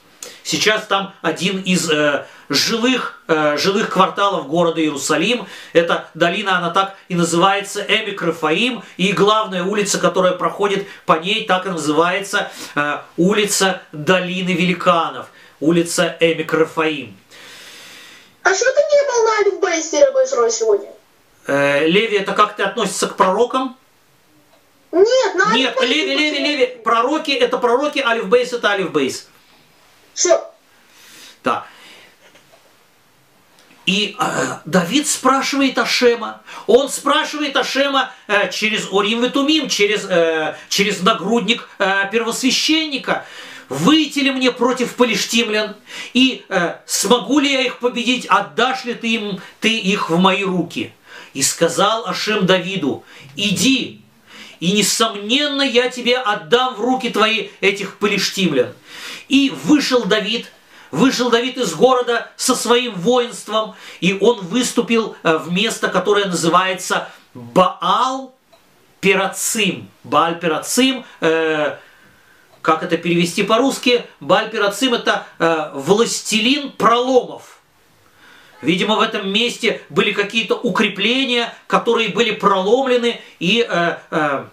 Сейчас 0.48 0.86
там 0.86 1.12
один 1.20 1.60
из 1.60 1.90
э, 1.90 2.24
жилых, 2.48 3.20
э, 3.28 3.58
жилых 3.58 3.90
кварталов 3.90 4.48
города 4.48 4.80
Иерусалим. 4.80 5.46
Эта 5.74 6.08
долина, 6.14 6.56
она 6.56 6.70
так 6.70 6.96
и 7.08 7.14
называется 7.14 7.84
Эмик 7.86 8.22
Рафаим. 8.22 8.82
И 8.96 9.12
главная 9.12 9.62
улица, 9.62 9.98
которая 9.98 10.32
проходит 10.32 10.88
по 11.04 11.18
ней, 11.18 11.44
так 11.44 11.66
и 11.66 11.68
называется 11.68 12.50
э, 12.74 13.00
улица 13.18 13.82
Долины 13.92 14.52
Великанов. 14.52 15.26
Улица 15.60 16.16
Эмик 16.18 16.50
Рафаим. 16.54 17.14
А 18.42 18.54
что 18.54 18.64
ты 18.72 18.80
не 18.80 19.06
был 19.06 19.24
на 19.24 19.38
Алифбейсе 19.40 20.02
Рэба 20.02 20.24
Исрой 20.24 20.50
сегодня? 20.50 20.88
Э, 21.46 21.86
Леви, 21.86 22.16
это 22.16 22.32
как 22.32 22.56
ты 22.56 22.62
относится 22.62 23.06
к 23.08 23.16
пророкам? 23.16 23.76
Нет, 24.92 25.34
на 25.34 25.52
Нет, 25.54 25.78
Леви, 25.82 26.16
Леви, 26.16 26.38
Леви, 26.38 26.66
пророки 26.82 27.32
это 27.32 27.58
пророки, 27.58 27.98
Алифбейс 27.98 28.54
это 28.54 28.70
Алифбейс. 28.70 29.28
Все. 30.18 30.50
Да. 31.44 31.64
И 33.86 34.16
э, 34.18 34.58
Давид 34.64 35.06
спрашивает 35.06 35.78
Ашема. 35.78 36.42
Он 36.66 36.88
спрашивает 36.88 37.56
Ашема 37.56 38.10
э, 38.26 38.50
через 38.50 38.88
Орим 38.90 39.22
Ветумим, 39.22 39.68
через, 39.68 40.04
э, 40.10 40.56
через 40.68 41.02
нагрудник 41.02 41.68
э, 41.78 42.08
первосвященника. 42.10 43.26
Выйти 43.68 44.18
ли 44.18 44.32
мне 44.32 44.50
против 44.50 44.96
палештимлян? 44.96 45.76
И 46.14 46.44
э, 46.48 46.78
смогу 46.84 47.38
ли 47.38 47.52
я 47.52 47.62
их 47.62 47.78
победить? 47.78 48.26
Отдашь 48.26 48.86
ли 48.86 48.94
ты, 48.94 49.14
им, 49.14 49.40
ты 49.60 49.78
их 49.78 50.10
в 50.10 50.18
мои 50.18 50.42
руки? 50.42 50.92
И 51.32 51.44
сказал 51.44 52.08
Ашем 52.08 52.44
Давиду, 52.44 53.04
иди, 53.36 54.00
и, 54.60 54.72
несомненно, 54.72 55.62
я 55.62 55.88
тебе 55.88 56.16
отдам 56.16 56.74
в 56.74 56.80
руки 56.80 57.10
твои 57.10 57.48
этих 57.60 57.98
палештимлян. 57.98 58.72
И 59.28 59.52
вышел 59.64 60.04
Давид, 60.04 60.50
вышел 60.90 61.30
Давид 61.30 61.58
из 61.58 61.74
города 61.74 62.30
со 62.36 62.54
своим 62.54 62.94
воинством, 62.94 63.74
и 64.00 64.16
он 64.20 64.40
выступил 64.40 65.16
э, 65.22 65.36
в 65.36 65.52
место, 65.52 65.88
которое 65.88 66.26
называется 66.26 67.08
Баал 67.34 68.34
Перацим. 69.00 69.88
Бааль 70.02 70.38
Перацим, 70.40 71.04
э, 71.20 71.76
как 72.62 72.82
это 72.82 72.96
перевести 72.96 73.42
по-русски? 73.42 74.04
Бааль 74.20 74.50
Перацим 74.50 74.94
это 74.94 75.26
э, 75.38 75.70
властелин 75.74 76.72
проломов. 76.72 77.57
Видимо, 78.60 78.96
в 78.96 79.00
этом 79.00 79.32
месте 79.32 79.82
были 79.88 80.12
какие-то 80.12 80.56
укрепления, 80.56 81.54
которые 81.66 82.08
были 82.08 82.32
проломлены, 82.32 83.20
и 83.38 83.64
э, 83.68 83.96
э, 84.10 84.44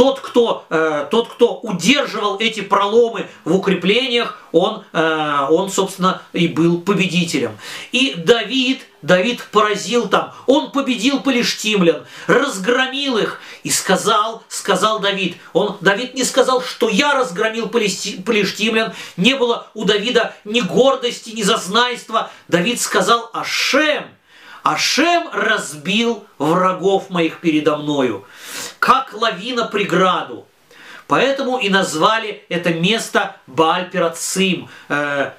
тот, 0.00 0.20
кто, 0.20 0.64
э, 0.70 1.08
тот, 1.10 1.28
кто 1.28 1.56
удерживал 1.56 2.38
эти 2.38 2.60
проломы 2.62 3.26
в 3.44 3.54
укреплениях, 3.54 4.38
он, 4.50 4.82
э, 4.94 5.46
он, 5.50 5.70
собственно, 5.70 6.22
и 6.32 6.48
был 6.48 6.80
победителем. 6.80 7.58
И 7.92 8.14
Давид, 8.16 8.80
Давид 9.02 9.44
поразил 9.52 10.08
там, 10.08 10.32
он 10.46 10.70
победил 10.70 11.20
полиштимлян, 11.20 12.06
разгромил 12.26 13.18
их, 13.18 13.42
и 13.62 13.68
сказал, 13.68 14.42
сказал 14.48 15.00
Давид, 15.00 15.36
он, 15.52 15.76
Давид 15.82 16.14
не 16.14 16.24
сказал, 16.24 16.62
что 16.62 16.88
я 16.88 17.12
разгромил 17.12 17.68
полиштимлян, 17.68 18.94
не 19.18 19.34
было 19.34 19.66
у 19.74 19.84
Давида 19.84 20.34
ни 20.46 20.62
гордости, 20.62 21.28
ни 21.28 21.42
зазнайства, 21.42 22.30
Давид 22.48 22.80
сказал, 22.80 23.28
Ашем, 23.34 24.04
Ашем 24.62 25.28
разбил 25.32 26.26
врагов 26.38 27.10
моих 27.10 27.40
передо 27.40 27.76
мною, 27.76 28.24
как 28.78 29.12
лавина 29.14 29.66
преграду. 29.66 30.46
Поэтому 31.06 31.58
и 31.58 31.68
назвали 31.68 32.44
это 32.48 32.72
место 32.72 33.36
Баальперацим, 33.46 34.68
э, 34.88 35.32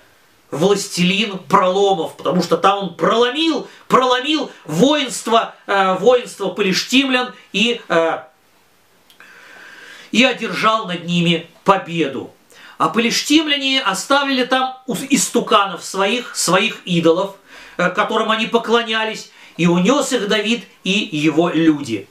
властелин 0.49 1.37
проломов, 1.39 2.17
потому 2.17 2.43
что 2.43 2.57
там 2.57 2.77
он 2.79 2.95
проломил, 2.95 3.67
проломил 3.87 4.51
воинство, 4.65 5.55
э, 5.67 5.93
воинство 5.95 6.49
палештимлян 6.49 7.33
и, 7.53 7.79
э, 7.87 8.19
и 10.11 10.25
одержал 10.25 10.87
над 10.87 11.05
ними 11.05 11.47
победу. 11.63 12.31
А 12.77 12.89
палештимляне 12.89 13.81
оставили 13.81 14.43
там 14.43 14.77
истуканов 15.09 15.85
своих, 15.85 16.35
своих 16.35 16.81
идолов, 16.83 17.35
которым 17.89 18.31
они 18.31 18.45
поклонялись, 18.45 19.31
и 19.57 19.67
унес 19.67 20.13
их 20.13 20.27
Давид 20.27 20.63
и 20.83 21.09
его 21.11 21.49
люди. 21.49 22.07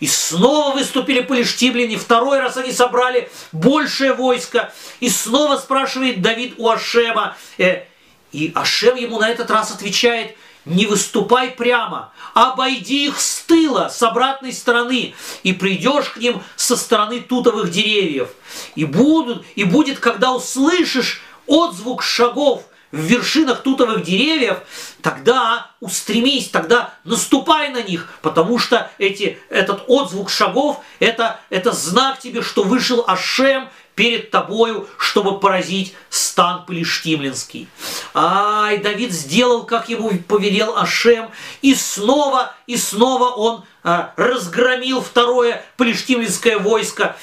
И 0.00 0.06
снова 0.06 0.74
выступили 0.74 1.20
полиштибляне, 1.20 1.96
второй 1.96 2.38
раз 2.38 2.56
они 2.56 2.72
собрали 2.72 3.30
большее 3.52 4.12
войско. 4.12 4.72
И 5.00 5.08
снова 5.08 5.56
спрашивает 5.56 6.22
Давид 6.22 6.54
у 6.56 6.68
Ашема. 6.68 7.36
Э, 7.58 7.82
и 8.30 8.52
Ашем 8.54 8.96
ему 8.96 9.18
на 9.18 9.28
этот 9.28 9.50
раз 9.50 9.72
отвечает, 9.72 10.36
не 10.64 10.86
выступай 10.86 11.50
прямо, 11.50 12.12
обойди 12.34 13.06
их 13.06 13.18
с 13.20 13.40
тыла, 13.40 13.88
с 13.88 14.02
обратной 14.02 14.52
стороны, 14.52 15.14
и 15.42 15.52
придешь 15.52 16.10
к 16.10 16.18
ним 16.18 16.42
со 16.56 16.76
стороны 16.76 17.20
тутовых 17.20 17.70
деревьев. 17.70 18.28
И, 18.74 18.84
будут, 18.84 19.44
и 19.56 19.64
будет, 19.64 19.98
когда 19.98 20.32
услышишь 20.32 21.22
отзвук 21.46 22.02
шагов– 22.02 22.62
в 22.90 22.98
вершинах 22.98 23.62
тутовых 23.62 24.02
деревьев, 24.02 24.58
тогда 25.02 25.70
устремись, 25.80 26.48
тогда 26.48 26.94
наступай 27.04 27.70
на 27.70 27.82
них, 27.82 28.12
потому 28.22 28.58
что 28.58 28.90
эти, 28.98 29.38
этот 29.50 29.84
отзвук 29.86 30.30
шагов 30.30 30.80
это, 31.00 31.40
это 31.50 31.72
знак 31.72 32.18
тебе, 32.18 32.42
что 32.42 32.62
вышел 32.62 33.04
Ашем 33.06 33.68
перед 33.94 34.30
тобою, 34.30 34.88
чтобы 34.96 35.40
поразить 35.40 35.92
стан 36.08 36.64
Палештимлинский. 36.66 37.68
Ай, 38.14 38.78
Давид 38.78 39.12
сделал, 39.12 39.64
как 39.64 39.88
ему 39.88 40.10
повелел 40.28 40.76
Ашем, 40.76 41.30
и 41.62 41.74
снова, 41.74 42.54
и 42.68 42.76
снова 42.76 43.30
он 43.30 43.64
а, 43.82 44.12
разгромил 44.16 45.00
второе 45.00 45.64
Палештимлинское 45.76 46.58
войско, 46.58 47.16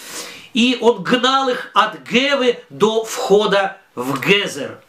и 0.54 0.78
он 0.82 1.02
гнал 1.02 1.48
их 1.48 1.72
от 1.74 2.02
Гевы 2.10 2.60
до 2.70 3.06
входа 3.06 3.78
в 3.96 4.20
Гезер. 4.20 4.80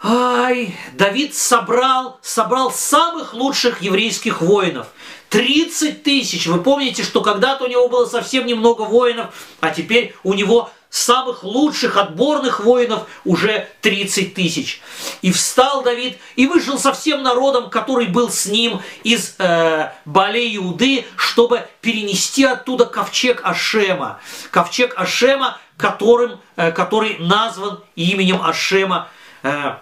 Ай, 0.00 0.76
Давид 0.92 1.34
собрал, 1.34 2.20
собрал 2.22 2.70
самых 2.70 3.34
лучших 3.34 3.82
еврейских 3.82 4.40
воинов. 4.40 4.86
30 5.30 6.02
тысяч. 6.02 6.46
Вы 6.46 6.62
помните, 6.62 7.02
что 7.02 7.20
когда-то 7.20 7.64
у 7.64 7.68
него 7.68 7.88
было 7.88 8.06
совсем 8.06 8.46
немного 8.46 8.82
воинов, 8.82 9.34
а 9.60 9.70
теперь 9.70 10.14
у 10.22 10.34
него 10.34 10.70
самых 10.88 11.42
лучших 11.42 11.96
отборных 11.96 12.60
воинов 12.60 13.06
уже 13.24 13.68
30 13.82 14.34
тысяч. 14.34 14.80
И 15.20 15.32
встал 15.32 15.82
Давид 15.82 16.16
и 16.36 16.46
вышел 16.46 16.78
со 16.78 16.92
всем 16.92 17.22
народом, 17.22 17.68
который 17.68 18.06
был 18.06 18.30
с 18.30 18.46
ним 18.46 18.80
из 19.02 19.34
э, 19.38 19.92
Балей 20.06 20.56
Иуды, 20.56 21.04
чтобы 21.16 21.66
перенести 21.80 22.44
оттуда 22.44 22.86
ковчег 22.86 23.40
Ашема. 23.44 24.20
Ковчег 24.50 24.94
Ашема, 24.96 25.58
которым, 25.76 26.40
э, 26.56 26.72
который 26.72 27.18
назван 27.18 27.80
именем 27.96 28.40
Ашема. 28.40 29.08
Э, 29.42 29.76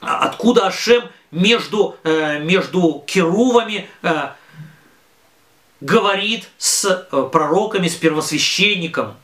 откуда 0.00 0.66
Ашем 0.66 1.04
между, 1.30 1.96
э, 2.02 2.40
между 2.40 3.04
керувами 3.06 3.88
э, 4.02 4.28
говорит 5.80 6.48
с 6.58 6.84
э, 6.84 7.28
пророками, 7.30 7.88
с 7.88 7.94
первосвященником. 7.94 9.16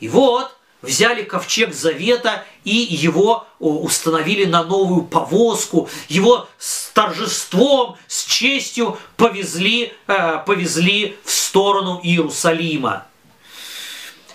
И 0.00 0.08
вот 0.08 0.50
взяли 0.82 1.22
ковчег 1.22 1.74
завета 1.74 2.44
и 2.64 2.74
его 2.74 3.46
установили 3.58 4.44
на 4.44 4.62
новую 4.62 5.02
повозку, 5.02 5.88
его 6.08 6.48
с 6.58 6.90
торжеством, 6.90 7.96
с 8.06 8.24
честью 8.24 8.98
повезли, 9.16 9.94
повезли 10.06 11.16
в 11.24 11.30
сторону 11.30 11.98
Иерусалима. 12.02 13.06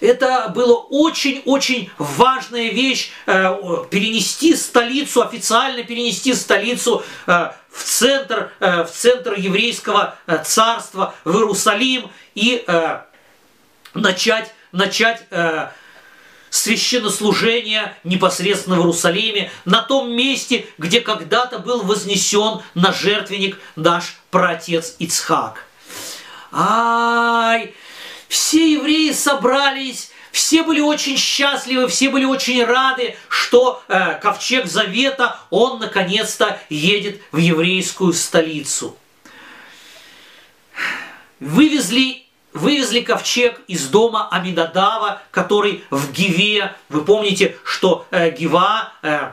Это 0.01 0.51
было 0.53 0.73
очень-очень 0.73 1.91
важная 1.99 2.71
вещь, 2.71 3.11
э, 3.27 3.55
перенести 3.91 4.55
столицу, 4.55 5.21
официально 5.21 5.83
перенести 5.83 6.33
столицу 6.33 7.03
э, 7.27 7.51
в 7.69 7.83
центр, 7.83 8.51
э, 8.59 8.83
в 8.83 8.89
центр 8.89 9.35
еврейского 9.37 10.17
царства, 10.43 11.13
в 11.23 11.35
Иерусалим 11.35 12.09
и 12.33 12.65
начать, 13.93 14.53
начать 14.71 15.27
священнослужение 16.49 17.95
непосредственно 18.03 18.77
в 18.77 18.79
Иерусалиме, 18.79 19.51
на 19.65 19.81
том 19.81 20.11
месте, 20.11 20.65
где 20.77 20.99
когда-то 21.01 21.59
был 21.59 21.83
вознесен 21.83 22.61
на 22.73 22.91
жертвенник 22.91 23.59
наш 23.75 24.17
праотец 24.31 24.95
Ицхак. 24.99 25.65
Ай, 26.51 27.73
все 28.31 28.71
евреи 28.71 29.11
собрались, 29.11 30.09
все 30.31 30.63
были 30.63 30.79
очень 30.79 31.17
счастливы, 31.17 31.89
все 31.89 32.07
были 32.07 32.23
очень 32.23 32.63
рады, 32.63 33.17
что 33.27 33.83
э, 33.89 34.13
ковчег 34.21 34.67
Завета, 34.67 35.37
он 35.49 35.79
наконец-то 35.79 36.57
едет 36.69 37.21
в 37.33 37.37
еврейскую 37.39 38.13
столицу. 38.13 38.95
Вывезли, 41.41 42.23
вывезли 42.53 43.01
ковчег 43.01 43.59
из 43.67 43.89
дома 43.89 44.29
Амидадава, 44.31 45.21
который 45.31 45.83
в 45.89 46.13
Гиве. 46.13 46.73
Вы 46.87 47.03
помните, 47.03 47.57
что 47.65 48.05
э, 48.11 48.31
Гива 48.31 48.93
э, 49.01 49.31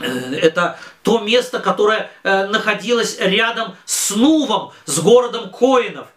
э, 0.00 0.34
это 0.34 0.78
то 1.02 1.20
место, 1.20 1.60
которое 1.60 2.10
э, 2.24 2.46
находилось 2.48 3.16
рядом 3.20 3.74
с 3.86 4.10
Нувом, 4.10 4.72
с 4.84 4.98
городом 4.98 5.48
Коинов. 5.48 6.08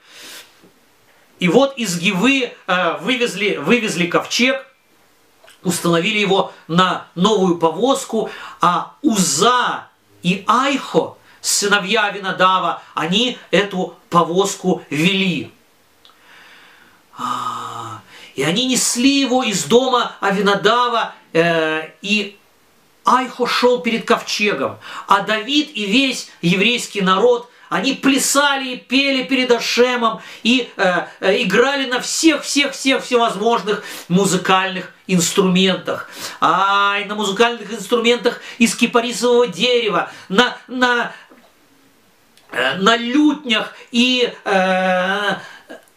И 1.39 1.47
вот 1.47 1.77
из 1.77 1.97
Гивы 1.97 2.53
э, 2.67 2.97
вывезли, 2.99 3.55
вывезли 3.55 4.07
ковчег, 4.07 4.65
установили 5.63 6.19
его 6.19 6.53
на 6.67 7.07
новую 7.15 7.57
повозку, 7.57 8.29
а 8.59 8.93
Уза 9.01 9.87
и 10.21 10.43
Айхо, 10.47 11.17
сыновья 11.41 12.09
Винодава, 12.09 12.81
они 12.93 13.37
эту 13.51 13.95
повозку 14.09 14.83
вели. 14.89 15.51
А, 17.17 18.01
и 18.35 18.43
они 18.43 18.65
несли 18.65 19.21
его 19.21 19.43
из 19.43 19.63
дома 19.63 20.15
Авинадава, 20.19 21.13
э, 21.31 21.89
и 22.01 22.37
Айхо 23.05 23.47
шел 23.47 23.79
перед 23.79 24.05
ковчегом, 24.05 24.77
а 25.07 25.21
Давид 25.21 25.71
и 25.73 25.85
весь 25.85 26.29
еврейский 26.41 27.01
народ– 27.01 27.49
они 27.69 27.93
плясали 27.93 28.69
и 28.69 28.77
пели 28.77 29.23
перед 29.23 29.51
Ашемом 29.51 30.21
и 30.41 30.69
э, 30.75 31.05
э, 31.19 31.43
играли 31.43 31.85
на 31.85 32.01
всех-всех-всех 32.01 33.03
всевозможных 33.03 33.83
музыкальных 34.07 34.91
инструментах. 35.05 36.09
Ай, 36.41 37.05
на 37.05 37.15
музыкальных 37.15 37.71
инструментах 37.71 38.41
из 38.57 38.75
кипарисового 38.75 39.47
дерева, 39.47 40.11
на, 40.29 40.57
на 40.67 41.13
э, 42.51 42.73
на 42.75 42.97
лютнях 42.97 43.75
и 43.91 44.33
э, 44.43 45.35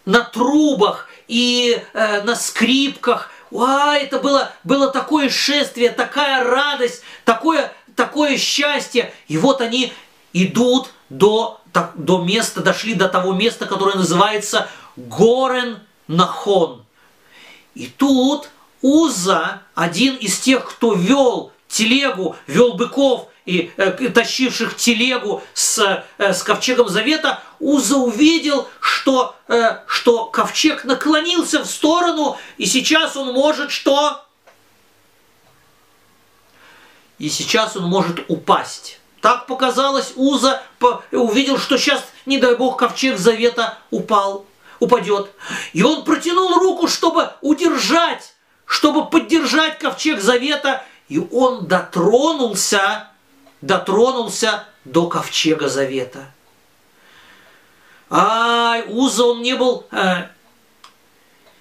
на 0.05 0.21
трубах 0.33 1.09
и 1.27 1.83
э, 1.95 2.23
на 2.23 2.37
скрипках. 2.37 3.31
А, 3.55 3.97
это 3.97 4.19
было, 4.19 4.53
было 4.65 4.91
такое 4.91 5.31
шествие, 5.31 5.91
такая 5.91 6.45
радость, 6.45 7.03
такое, 7.25 7.73
такое 7.97 8.37
счастье. 8.37 9.13
И 9.29 9.39
вот 9.39 9.63
они 9.63 9.93
идут 10.33 10.91
до, 11.13 11.61
до 11.95 12.23
места, 12.23 12.63
дошли 12.63 12.95
до 12.95 13.09
того 13.09 13.33
места, 13.35 13.67
которое 13.67 13.97
называется 13.97 14.69
Горен 14.97 15.81
Нахон. 16.09 16.85
И 17.75 17.87
тут 17.87 18.49
Уза, 18.81 19.63
один 19.75 20.17
из 20.17 20.39
тех, 20.41 20.69
кто 20.69 20.95
вел 20.95 21.53
телегу, 21.69 22.37
вел 22.47 22.75
быков 22.75 23.29
и 23.45 23.73
э, 23.77 23.91
тащивших 24.09 24.77
телегу 24.77 25.43
с, 25.55 26.05
э, 26.19 26.33
с 26.33 26.43
ковчегом 26.43 26.89
завета, 26.89 27.41
Уза 27.61 27.97
увидел, 27.97 28.69
что, 28.81 29.37
э, 29.49 29.81
что 29.87 30.27
ковчег 30.27 30.85
наклонился 30.85 31.63
в 31.63 31.67
сторону, 31.67 32.39
и 32.57 32.67
сейчас 32.67 33.17
он 33.17 33.33
может 33.33 33.71
что? 33.71 34.25
И 37.19 37.29
сейчас 37.29 37.77
он 37.77 37.85
может 37.85 38.25
упасть. 38.29 38.99
Так 39.23 39.47
показалось, 39.47 40.15
Уза 40.17 40.61
увидел, 41.13 41.57
что 41.57 41.79
сейчас, 41.79 42.05
не 42.27 42.39
дай 42.39 42.57
бог, 42.57 42.77
ковчег 42.77 43.19
завета 43.19 43.79
упал, 43.93 44.47
упадет. 44.81 45.31
И 45.73 45.85
он 45.85 46.05
протянул 46.05 46.59
руку, 46.59 46.89
чтобы 46.89 47.31
удержать, 47.41 48.35
чтобы 48.67 49.09
поддержать 49.09 49.79
ковчег 49.79 50.21
завета, 50.21 50.85
и 51.09 51.21
он 51.21 51.69
дотронулся, 51.69 53.11
дотронулся 53.61 54.65
до 54.85 55.07
ковчега 55.07 55.69
завета. 55.69 56.33
Ай, 58.11 58.83
Уза, 58.89 59.23
он 59.25 59.43
не 59.43 59.55
был, 59.55 59.87
э, 59.93 60.27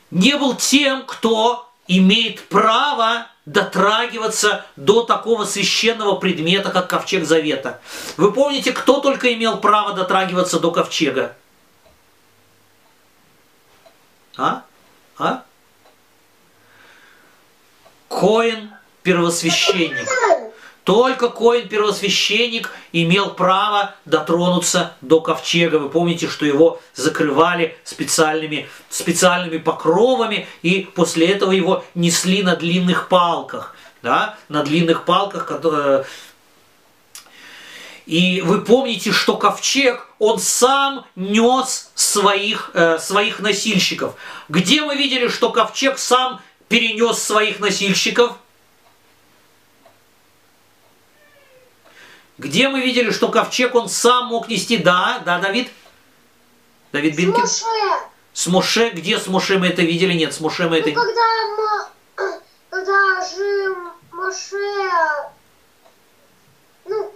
не 0.10 0.36
был 0.36 0.56
тем, 0.56 1.06
кто 1.06 1.71
имеет 1.98 2.48
право 2.48 3.28
дотрагиваться 3.46 4.66
до 4.76 5.04
такого 5.04 5.46
священного 5.46 6.16
предмета, 6.16 6.70
как 6.70 6.90
ковчег 6.90 7.26
завета. 7.26 7.82
Вы 8.18 8.32
помните, 8.32 8.72
кто 8.72 9.00
только 9.02 9.34
имел 9.34 9.58
право 9.58 9.94
дотрагиваться 9.94 10.60
до 10.60 10.72
ковчега? 10.72 11.36
А? 14.38 14.64
А? 15.18 15.44
Коин 18.08 18.72
первосвященник. 19.04 20.08
Только 20.84 21.30
Коин 21.30 21.68
первосвященник 21.68 22.72
имел 22.92 23.32
право 23.32 23.94
дотронуться 24.06 24.94
до 25.02 25.22
ковчега. 25.22 25.78
Вы 25.78 25.90
помните, 25.90 26.28
что 26.28 26.46
его 26.46 26.82
закрывали 26.96 27.78
специальными, 27.84 28.68
специальными 28.90 29.60
покровами, 29.60 30.48
и 30.64 30.90
после 30.96 31.28
этого 31.28 31.52
его 31.52 31.84
несли 31.94 32.42
на 32.42 32.56
длинных 32.56 33.10
палках. 33.10 33.76
Да? 34.02 34.38
На 34.50 34.64
длинных 34.64 35.06
палках, 35.06 35.46
которые... 35.46 36.06
И 38.08 38.42
вы 38.42 38.62
помните, 38.62 39.12
что 39.12 39.38
ковчег, 39.38 40.08
он 40.18 40.40
сам 40.40 41.06
нес 41.16 41.92
своих, 41.94 42.72
э, 42.74 42.98
своих 42.98 43.40
носильщиков. 43.40 44.16
Где 44.50 44.82
мы 44.82 44.96
видели, 44.96 45.28
что 45.28 45.52
ковчег 45.52 46.00
сам 46.00 46.42
перенес 46.68 47.22
своих 47.22 47.60
носильщиков? 47.60 48.36
Где 52.42 52.70
мы 52.70 52.82
видели, 52.82 53.12
что 53.12 53.28
ковчег 53.28 53.76
он 53.76 53.88
сам 53.88 54.30
мог 54.30 54.48
нести? 54.48 54.78
Да, 54.78 55.22
да, 55.24 55.38
Давид? 55.38 55.70
Давид 56.92 57.16
Бинкин? 57.16 57.46
С 57.46 57.62
Моше. 57.62 58.00
С 58.34 58.48
Моше? 58.48 58.90
Где 58.90 59.20
с 59.20 59.28
Моше 59.28 59.60
мы 59.60 59.68
это 59.68 59.84
видели? 59.84 60.14
Нет, 60.14 60.34
с 60.34 60.40
Моше 60.40 60.68
мы 60.68 60.80
это... 60.80 60.90
Ну, 60.90 60.96
когда, 60.96 62.40
когда 62.72 63.22
же 63.30 63.76
Моше... 64.12 64.56
Ну, 66.86 67.12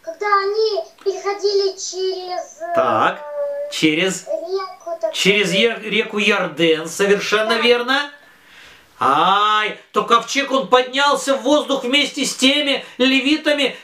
когда 0.00 0.26
они 0.26 0.84
переходили 1.04 1.70
через... 1.72 2.60
Так, 2.76 3.20
через... 3.72 4.28
Реку, 4.28 4.96
так 5.00 5.12
через 5.12 5.52
реку 5.52 6.18
Ярден, 6.18 6.88
совершенно 6.88 7.56
да. 7.56 7.58
верно. 7.58 8.12
Ай, 9.00 9.78
то 9.92 10.02
ковчег 10.02 10.50
он 10.50 10.66
поднялся 10.66 11.36
в 11.36 11.42
воздух 11.42 11.84
вместе 11.84 12.24
с 12.24 12.34
теми 12.34 12.84
левитами, 12.98 13.76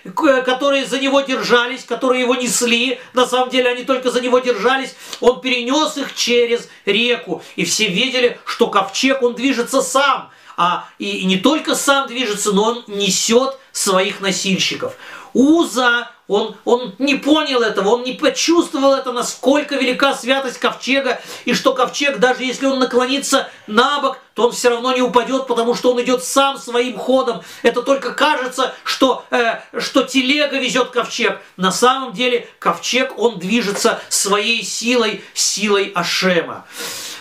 которые 0.45 0.87
за 0.87 0.99
него 0.99 1.21
держались, 1.21 1.85
которые 1.85 2.23
его 2.23 2.35
несли. 2.35 2.99
На 3.13 3.27
самом 3.27 3.51
деле 3.51 3.71
они 3.71 3.85
только 3.85 4.11
за 4.11 4.21
него 4.21 4.41
держались. 4.41 4.97
Он 5.21 5.41
перенес 5.41 5.97
их 5.97 6.15
через 6.17 6.69
реку. 6.85 7.43
И 7.55 7.65
все 7.65 7.87
видели, 7.87 8.41
что 8.45 8.67
ковчег 8.67 9.23
он 9.23 9.35
движется 9.35 9.83
сам. 9.83 10.31
А 10.57 10.89
и, 10.99 11.19
и 11.19 11.25
не 11.27 11.37
только 11.37 11.77
сам 11.77 12.09
движется, 12.09 12.53
но 12.53 12.65
он 12.65 12.85
несет 12.89 13.59
своих 13.73 14.21
носильщиков. 14.21 14.95
Уза, 15.33 16.11
он, 16.27 16.57
он 16.65 16.95
не 16.99 17.17
понял 17.17 17.61
этого, 17.61 17.91
он 17.91 18.03
не 18.03 18.15
почувствовал 18.15 18.95
это, 18.95 19.13
насколько 19.13 19.77
велика 19.77 20.15
святость 20.15 20.59
ковчега, 20.59 21.21
и 21.45 21.53
что 21.53 21.75
ковчег, 21.75 22.19
даже 22.19 22.45
если 22.45 22.67
он 22.67 22.79
наклонится 22.79 23.51
на 23.67 24.01
бок, 24.01 24.19
то 24.33 24.47
он 24.47 24.53
все 24.53 24.71
равно 24.71 24.93
не 24.93 25.03
упадет, 25.03 25.47
потому 25.47 25.75
что 25.75 25.93
он 25.93 26.03
идет 26.03 26.25
сам 26.25 26.59
своим 26.59 26.99
ходом. 26.99 27.43
Это 27.63 27.83
только 27.83 28.13
кажется, 28.13 28.75
что, 28.85 29.25
э, 29.31 29.61
что 29.79 30.03
телега 30.03 30.59
везет 30.59 30.91
ковчег. 30.91 31.41
На 31.57 31.71
самом 31.71 32.13
деле 32.13 32.49
ковчег, 32.59 33.19
он 33.19 33.39
движется 33.39 34.01
своей 34.09 34.65
силой, 34.65 35.23
силой 35.35 35.93
Ашема. 35.95 36.65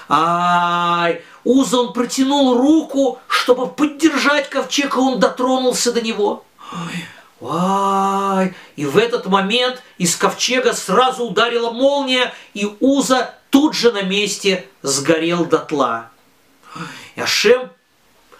Ай, 0.09 1.23
Уза, 1.43 1.77
он 1.77 1.93
протянул 1.93 2.57
руку, 2.57 3.19
чтобы 3.27 3.67
поддержать 3.67 4.49
ковчег, 4.49 4.95
и 4.95 4.99
он 4.99 5.19
дотронулся 5.19 5.91
до 5.91 6.01
него. 6.01 6.45
Ой. 6.71 7.05
Ай! 7.49 8.53
И 8.75 8.85
в 8.85 8.97
этот 8.97 9.25
момент 9.25 9.81
из 9.97 10.15
ковчега 10.15 10.73
сразу 10.73 11.25
ударила 11.25 11.71
молния, 11.71 12.33
и 12.53 12.69
Уза 12.79 13.33
тут 13.49 13.75
же 13.75 13.91
на 13.91 14.01
месте 14.01 14.65
сгорел 14.81 15.45
дотла. 15.45 16.09
И 17.15 17.21
Ашем, 17.21 17.69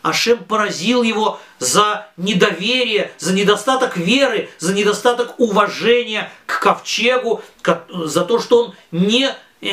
Ашем 0.01 0.43
поразил 0.43 1.03
его 1.03 1.39
за 1.59 2.07
недоверие, 2.17 3.11
за 3.19 3.33
недостаток 3.33 3.95
веры, 3.95 4.49
за 4.59 4.73
недостаток 4.73 5.39
уважения 5.39 6.31
к 6.45 6.59
ковчегу, 6.59 7.41
за 7.89 8.25
то, 8.25 8.39
что 8.39 8.65
он 8.65 8.75
не, 8.91 9.29
э, 9.61 9.67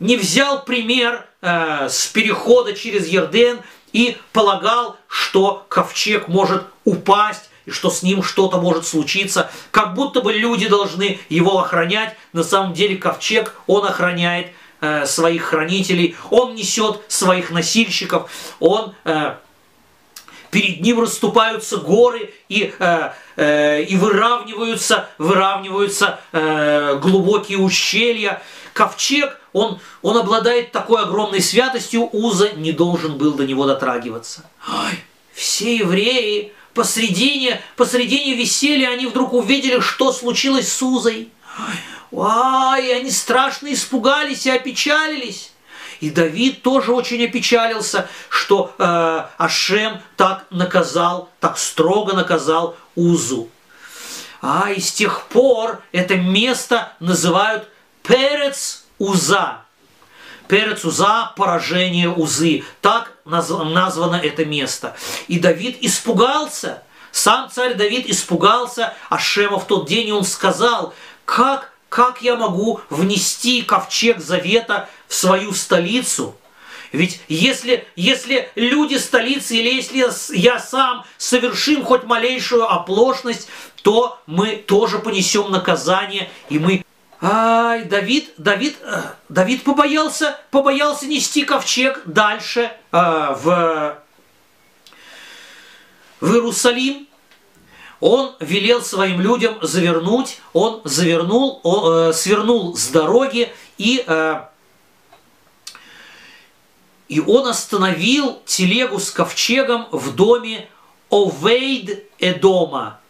не 0.00 0.16
взял 0.16 0.64
пример 0.64 1.26
э, 1.40 1.88
с 1.88 2.06
перехода 2.06 2.72
через 2.72 3.06
Ерден 3.06 3.60
и 3.92 4.16
полагал, 4.32 4.96
что 5.08 5.64
ковчег 5.68 6.28
может 6.28 6.64
упасть 6.84 7.49
и 7.66 7.70
что 7.70 7.90
с 7.90 8.02
ним 8.02 8.22
что-то 8.22 8.58
может 8.58 8.86
случиться, 8.86 9.50
как 9.70 9.94
будто 9.94 10.20
бы 10.20 10.32
люди 10.32 10.68
должны 10.68 11.18
его 11.28 11.58
охранять. 11.58 12.16
На 12.32 12.42
самом 12.42 12.72
деле 12.72 12.96
ковчег 12.96 13.54
он 13.66 13.86
охраняет 13.86 14.48
э, 14.80 15.06
своих 15.06 15.44
хранителей, 15.44 16.16
он 16.30 16.54
несет 16.54 17.00
своих 17.08 17.50
носильщиков, 17.50 18.30
он 18.58 18.94
э, 19.04 19.34
перед 20.50 20.80
ним 20.80 21.00
расступаются 21.00 21.78
горы 21.78 22.32
и, 22.48 22.72
э, 22.78 23.10
э, 23.36 23.82
и 23.82 23.96
выравниваются, 23.96 25.08
выравниваются 25.18 26.20
э, 26.32 26.98
глубокие 27.00 27.58
ущелья. 27.58 28.42
Ковчег, 28.72 29.40
он, 29.52 29.80
он 30.02 30.16
обладает 30.16 30.72
такой 30.72 31.02
огромной 31.02 31.40
святостью, 31.40 32.08
Уза 32.12 32.52
не 32.52 32.72
должен 32.72 33.18
был 33.18 33.34
до 33.34 33.46
него 33.46 33.66
дотрагиваться. 33.66 34.48
Ой, 34.68 34.98
все 35.32 35.76
евреи, 35.76 36.52
посредине, 36.74 37.60
посредине 37.76 38.34
веселья 38.34 38.90
они 38.90 39.06
вдруг 39.06 39.32
увидели, 39.32 39.80
что 39.80 40.12
случилось 40.12 40.72
с 40.72 40.82
Узой. 40.82 41.30
Ай, 42.12 42.96
они 42.96 43.10
страшно 43.10 43.72
испугались 43.72 44.46
и 44.46 44.50
опечалились. 44.50 45.52
И 46.00 46.10
Давид 46.10 46.62
тоже 46.62 46.92
очень 46.92 47.22
опечалился, 47.24 48.08
что 48.30 48.74
э, 48.78 49.24
Ашем 49.36 50.00
так 50.16 50.46
наказал, 50.50 51.28
так 51.40 51.58
строго 51.58 52.14
наказал 52.14 52.76
Узу. 52.94 53.48
А 54.40 54.70
и 54.70 54.80
с 54.80 54.92
тех 54.92 55.26
пор 55.26 55.82
это 55.92 56.16
место 56.16 56.94
называют 57.00 57.68
Перец 58.02 58.84
Уза. 58.98 59.58
Перец 60.48 60.84
Уза– 60.84 61.32
поражение 61.36 62.08
Узы. 62.08 62.64
Так 62.80 63.12
названо 63.30 64.16
это 64.16 64.44
место. 64.44 64.96
И 65.28 65.38
Давид 65.38 65.78
испугался. 65.80 66.82
Сам 67.12 67.50
царь 67.50 67.74
Давид 67.74 68.08
испугался 68.08 68.94
Ашема 69.08 69.58
в 69.58 69.66
тот 69.66 69.88
день, 69.88 70.08
и 70.08 70.12
он 70.12 70.24
сказал, 70.24 70.94
как, 71.24 71.72
как 71.88 72.22
я 72.22 72.36
могу 72.36 72.80
внести 72.90 73.62
ковчег 73.62 74.20
завета 74.20 74.88
в 75.08 75.14
свою 75.14 75.52
столицу? 75.52 76.36
Ведь 76.92 77.20
если, 77.28 77.86
если 77.94 78.50
люди 78.56 78.96
столицы, 78.96 79.56
или 79.56 79.74
если 79.74 80.04
я 80.36 80.58
сам 80.58 81.04
совершим 81.18 81.84
хоть 81.84 82.04
малейшую 82.04 82.68
оплошность, 82.68 83.48
то 83.82 84.18
мы 84.26 84.56
тоже 84.56 84.98
понесем 84.98 85.50
наказание, 85.50 86.28
и 86.48 86.58
мы 86.58 86.84
Ай, 87.22 87.84
Давид, 87.84 88.32
Давид, 88.38 88.76
э, 88.82 89.02
Давид 89.28 89.62
побоялся, 89.62 90.38
побоялся 90.50 91.06
нести 91.06 91.44
ковчег 91.44 92.02
дальше 92.06 92.72
э, 92.92 92.96
в, 93.42 93.98
в 96.20 96.32
Иерусалим. 96.32 97.06
Он 98.00 98.34
велел 98.40 98.80
своим 98.82 99.20
людям 99.20 99.58
завернуть, 99.60 100.40
он 100.54 100.80
завернул, 100.84 101.60
он, 101.62 102.08
э, 102.08 102.12
свернул 102.14 102.74
с 102.74 102.88
дороги 102.88 103.52
и 103.76 104.02
э, 104.06 104.42
и 107.10 107.18
он 107.18 107.48
остановил 107.48 108.40
телегу 108.46 109.00
с 109.00 109.10
ковчегом 109.10 109.88
в 109.90 110.14
доме 110.14 110.68
Овейд 111.10 112.04
Эдома. 112.20 113.00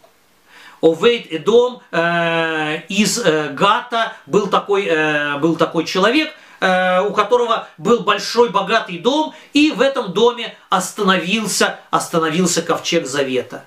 Овейд 0.81 1.31
Эдом 1.31 1.81
э, 1.91 2.81
из 2.89 3.19
э, 3.19 3.49
Гата 3.49 4.13
был 4.25 4.47
такой, 4.47 4.85
э, 4.85 5.37
был 5.37 5.55
такой 5.55 5.85
человек, 5.85 6.33
э, 6.59 7.01
у 7.01 7.13
которого 7.13 7.67
был 7.77 7.99
большой 7.99 8.49
богатый 8.49 8.97
дом, 8.97 9.33
и 9.53 9.71
в 9.71 9.81
этом 9.81 10.11
доме 10.11 10.55
остановился, 10.69 11.79
остановился 11.91 12.63
ковчег 12.63 13.05
Завета. 13.05 13.65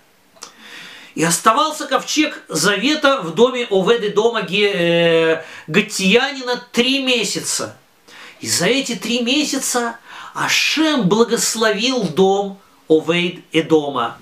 И 1.15 1.23
оставался 1.23 1.87
ковчег 1.87 2.43
Завета 2.49 3.21
в 3.23 3.35
доме 3.35 3.69
Оведы 3.71 4.11
дома 4.11 4.41
э, 4.41 5.45
Гатиянина 5.69 6.61
три 6.73 7.05
месяца. 7.05 7.77
И 8.41 8.49
за 8.49 8.67
эти 8.67 8.97
три 8.97 9.23
месяца 9.23 9.99
Ашем 10.35 11.09
благословил 11.09 12.03
дом 12.03 12.59
Овейд 12.89 13.45
Эдома. 13.53 14.19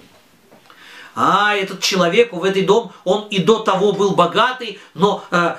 А 1.14 1.54
этот 1.54 1.80
человек 1.80 2.32
в 2.32 2.42
этот 2.44 2.66
дом, 2.66 2.92
он 3.04 3.26
и 3.28 3.38
до 3.38 3.58
того 3.58 3.92
был 3.92 4.14
богатый, 4.14 4.80
но 4.94 5.24
э, 5.30 5.56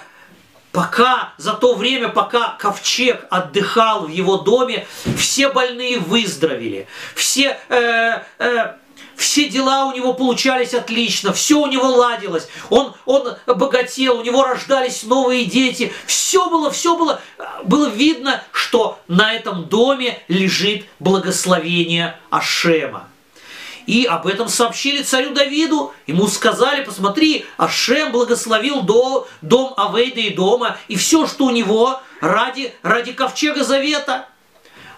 пока, 0.72 1.34
за 1.38 1.54
то 1.54 1.76
время, 1.76 2.10
пока 2.10 2.56
ковчег 2.60 3.26
отдыхал 3.30 4.08
в 4.08 4.10
его 4.10 4.38
доме, 4.38 4.88
все 5.18 5.50
больные 5.50 6.00
выздоровели, 6.00 6.88
все 7.16 7.58
э, 7.70 8.24
э, 8.39 8.74
все 9.16 9.48
дела 9.48 9.86
у 9.86 9.94
него 9.94 10.13
получались 10.13 10.74
отлично, 10.74 11.34
все 11.34 11.60
у 11.60 11.68
него 11.68 11.88
ладилось, 11.88 12.48
он, 12.70 12.94
он 13.06 13.36
богател, 13.46 14.20
у 14.20 14.24
него 14.24 14.44
рождались 14.44 15.04
новые 15.04 15.46
дети, 15.46 15.94
все 16.06 16.50
было, 16.50 16.72
все 16.72 16.98
было, 16.98 17.22
было 17.63 17.88
видно, 17.88 18.44
что 18.52 19.00
на 19.08 19.34
этом 19.34 19.66
доме 19.66 20.20
лежит 20.28 20.86
благословение 21.00 22.20
Ашема. 22.30 23.08
И 23.86 24.06
об 24.06 24.28
этом 24.28 24.50
сообщили 24.50 25.04
царю 25.04 25.34
Давиду. 25.34 25.93
Ему 26.08 26.28
сказали, 26.28 26.84
посмотри, 26.84 27.46
Ашем 27.58 28.12
благословил 28.12 28.82
до, 28.82 29.28
дом 29.41 29.74
Авейда 29.78 30.22
и 30.22 30.30
дома, 30.30 30.78
и 30.88 30.96
все, 30.96 31.28
что 31.28 31.46
у 31.46 31.50
него 31.50 32.00
ради, 32.22 32.74
ради 32.84 33.13
ковчега 33.13 33.63
завета– 33.63 34.28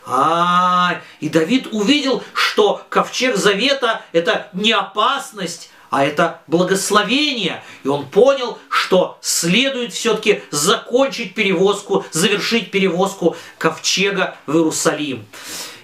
а, 0.06 1.02
и 1.20 1.30
Давид 1.30 1.70
увидел, 1.72 2.24
что 2.34 2.86
ковчег 2.90 3.38
завета– 3.38 4.04
это 4.12 4.50
не 4.54 4.72
опасность, 4.72 5.72
а 5.90 6.06
это 6.06 6.42
благословение. 6.48 7.64
И 7.84 7.88
он 7.88 8.06
понял, 8.06 8.60
что 8.70 9.18
следует 9.22 9.94
все-таки 9.94 10.44
закончить 10.52 11.34
перевозку, 11.34 12.06
завершить 12.12 12.70
перевозку 12.70 13.36
ковчега 13.58 14.36
в 14.46 14.56
Иерусалим. 14.56 15.26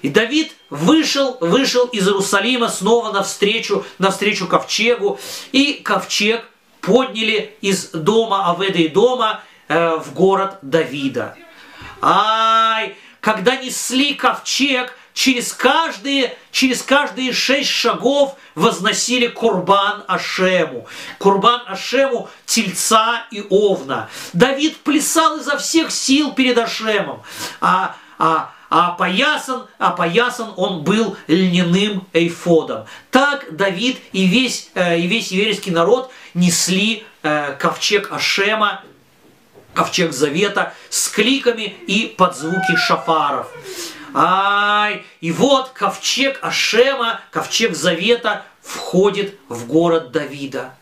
И 0.02 0.10
Давид 0.10 0.54
вышел, 0.70 1.38
вышел 1.40 1.86
из 1.88 2.08
Иерусалима 2.08 2.70
снова 2.70 3.12
навстречу, 3.12 3.86
навстречу 4.00 4.48
ковчегу, 4.48 5.20
и 5.52 5.74
ковчег 5.74 6.46
подняли 6.82 7.56
из 7.62 7.90
дома 7.90 8.52
Аведа 8.52 8.80
и 8.80 8.88
дома 8.88 9.44
э, 9.68 9.98
в 9.98 10.14
город 10.14 10.58
Давида. 10.62 11.36
Ай, 12.02 12.96
когда 13.20 13.56
несли 13.58 14.16
ковчег, 14.16 14.96
через 15.14 15.54
каждые, 15.54 16.36
через 16.52 16.82
каждые 16.82 17.34
шесть 17.34 17.70
шагов 17.70 18.36
возносили 18.56 19.28
курбан 19.28 20.04
Ашему. 20.08 20.88
Курбан 21.20 21.62
Ашему– 21.68 22.30
тельца 22.46 23.26
и 23.30 23.46
овна. 23.50 24.10
Давид 24.34 24.78
плясал 24.78 25.38
изо 25.38 25.58
всех 25.58 25.92
сил 25.92 26.34
перед 26.34 26.58
Ашемом. 26.58 27.22
А, 27.60 27.96
а, 28.18 28.52
а 28.72 28.94
опоясан, 28.94 29.68
опоясан 29.78 30.54
он 30.56 30.84
был 30.84 31.18
льняным 31.28 32.08
эйфодом. 32.14 32.86
Так 33.12 33.54
Давид 33.56 34.00
и 34.14 34.26
весь, 34.26 34.72
э, 34.76 34.98
и 34.98 35.08
весь 35.08 35.32
еврейский 35.32 35.72
народ 35.72 36.10
несли 36.34 37.04
э, 37.22 37.54
ковчег 37.60 38.14
Ашема 38.14 38.82
ковчег 39.74 40.14
завета 40.14 40.74
с 40.90 41.10
кликами 41.10 41.64
и 41.88 42.14
под 42.18 42.36
звуки 42.36 42.76
шафаров. 42.76 43.48
Ай, 44.14 45.06
и 45.20 45.32
вот 45.32 45.70
ковчег 45.70 46.40
Ашема, 46.42 47.22
ковчег 47.32 47.76
завета 47.76 48.46
входит 48.62 49.38
в 49.50 49.68
город 49.68 50.12
Давида. 50.12 50.74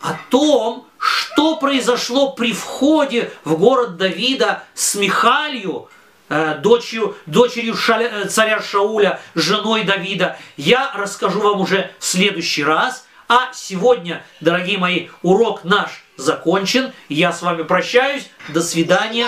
О 0.00 0.14
том, 0.30 0.86
что 0.98 1.56
произошло 1.56 2.32
при 2.32 2.52
входе 2.52 3.30
в 3.44 3.56
город 3.56 3.96
Давида 3.96 4.62
с 4.74 4.94
Михалью, 4.94 5.88
дочерью, 6.28 7.16
дочерью 7.26 7.76
Шаля, 7.76 8.08
э, 8.08 8.28
царя 8.28 8.62
Шауля, 8.62 9.20
женой 9.34 9.84
Давида, 9.84 10.38
я 10.56 10.92
расскажу 10.94 11.40
вам 11.40 11.60
уже 11.60 11.90
в 11.98 12.04
следующий 12.04 12.64
раз. 12.64 13.06
А 13.28 13.50
сегодня, 13.54 14.24
дорогие 14.40 14.78
мои, 14.78 15.08
урок 15.22 15.64
наш 15.64 16.04
закончен. 16.16 16.92
Я 17.08 17.32
с 17.32 17.42
вами 17.42 17.62
прощаюсь. 17.62 18.28
До 18.48 18.62
свидания. 18.62 19.26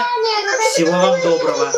Всего 0.72 0.92
вам 0.92 1.20
доброго. 1.22 1.72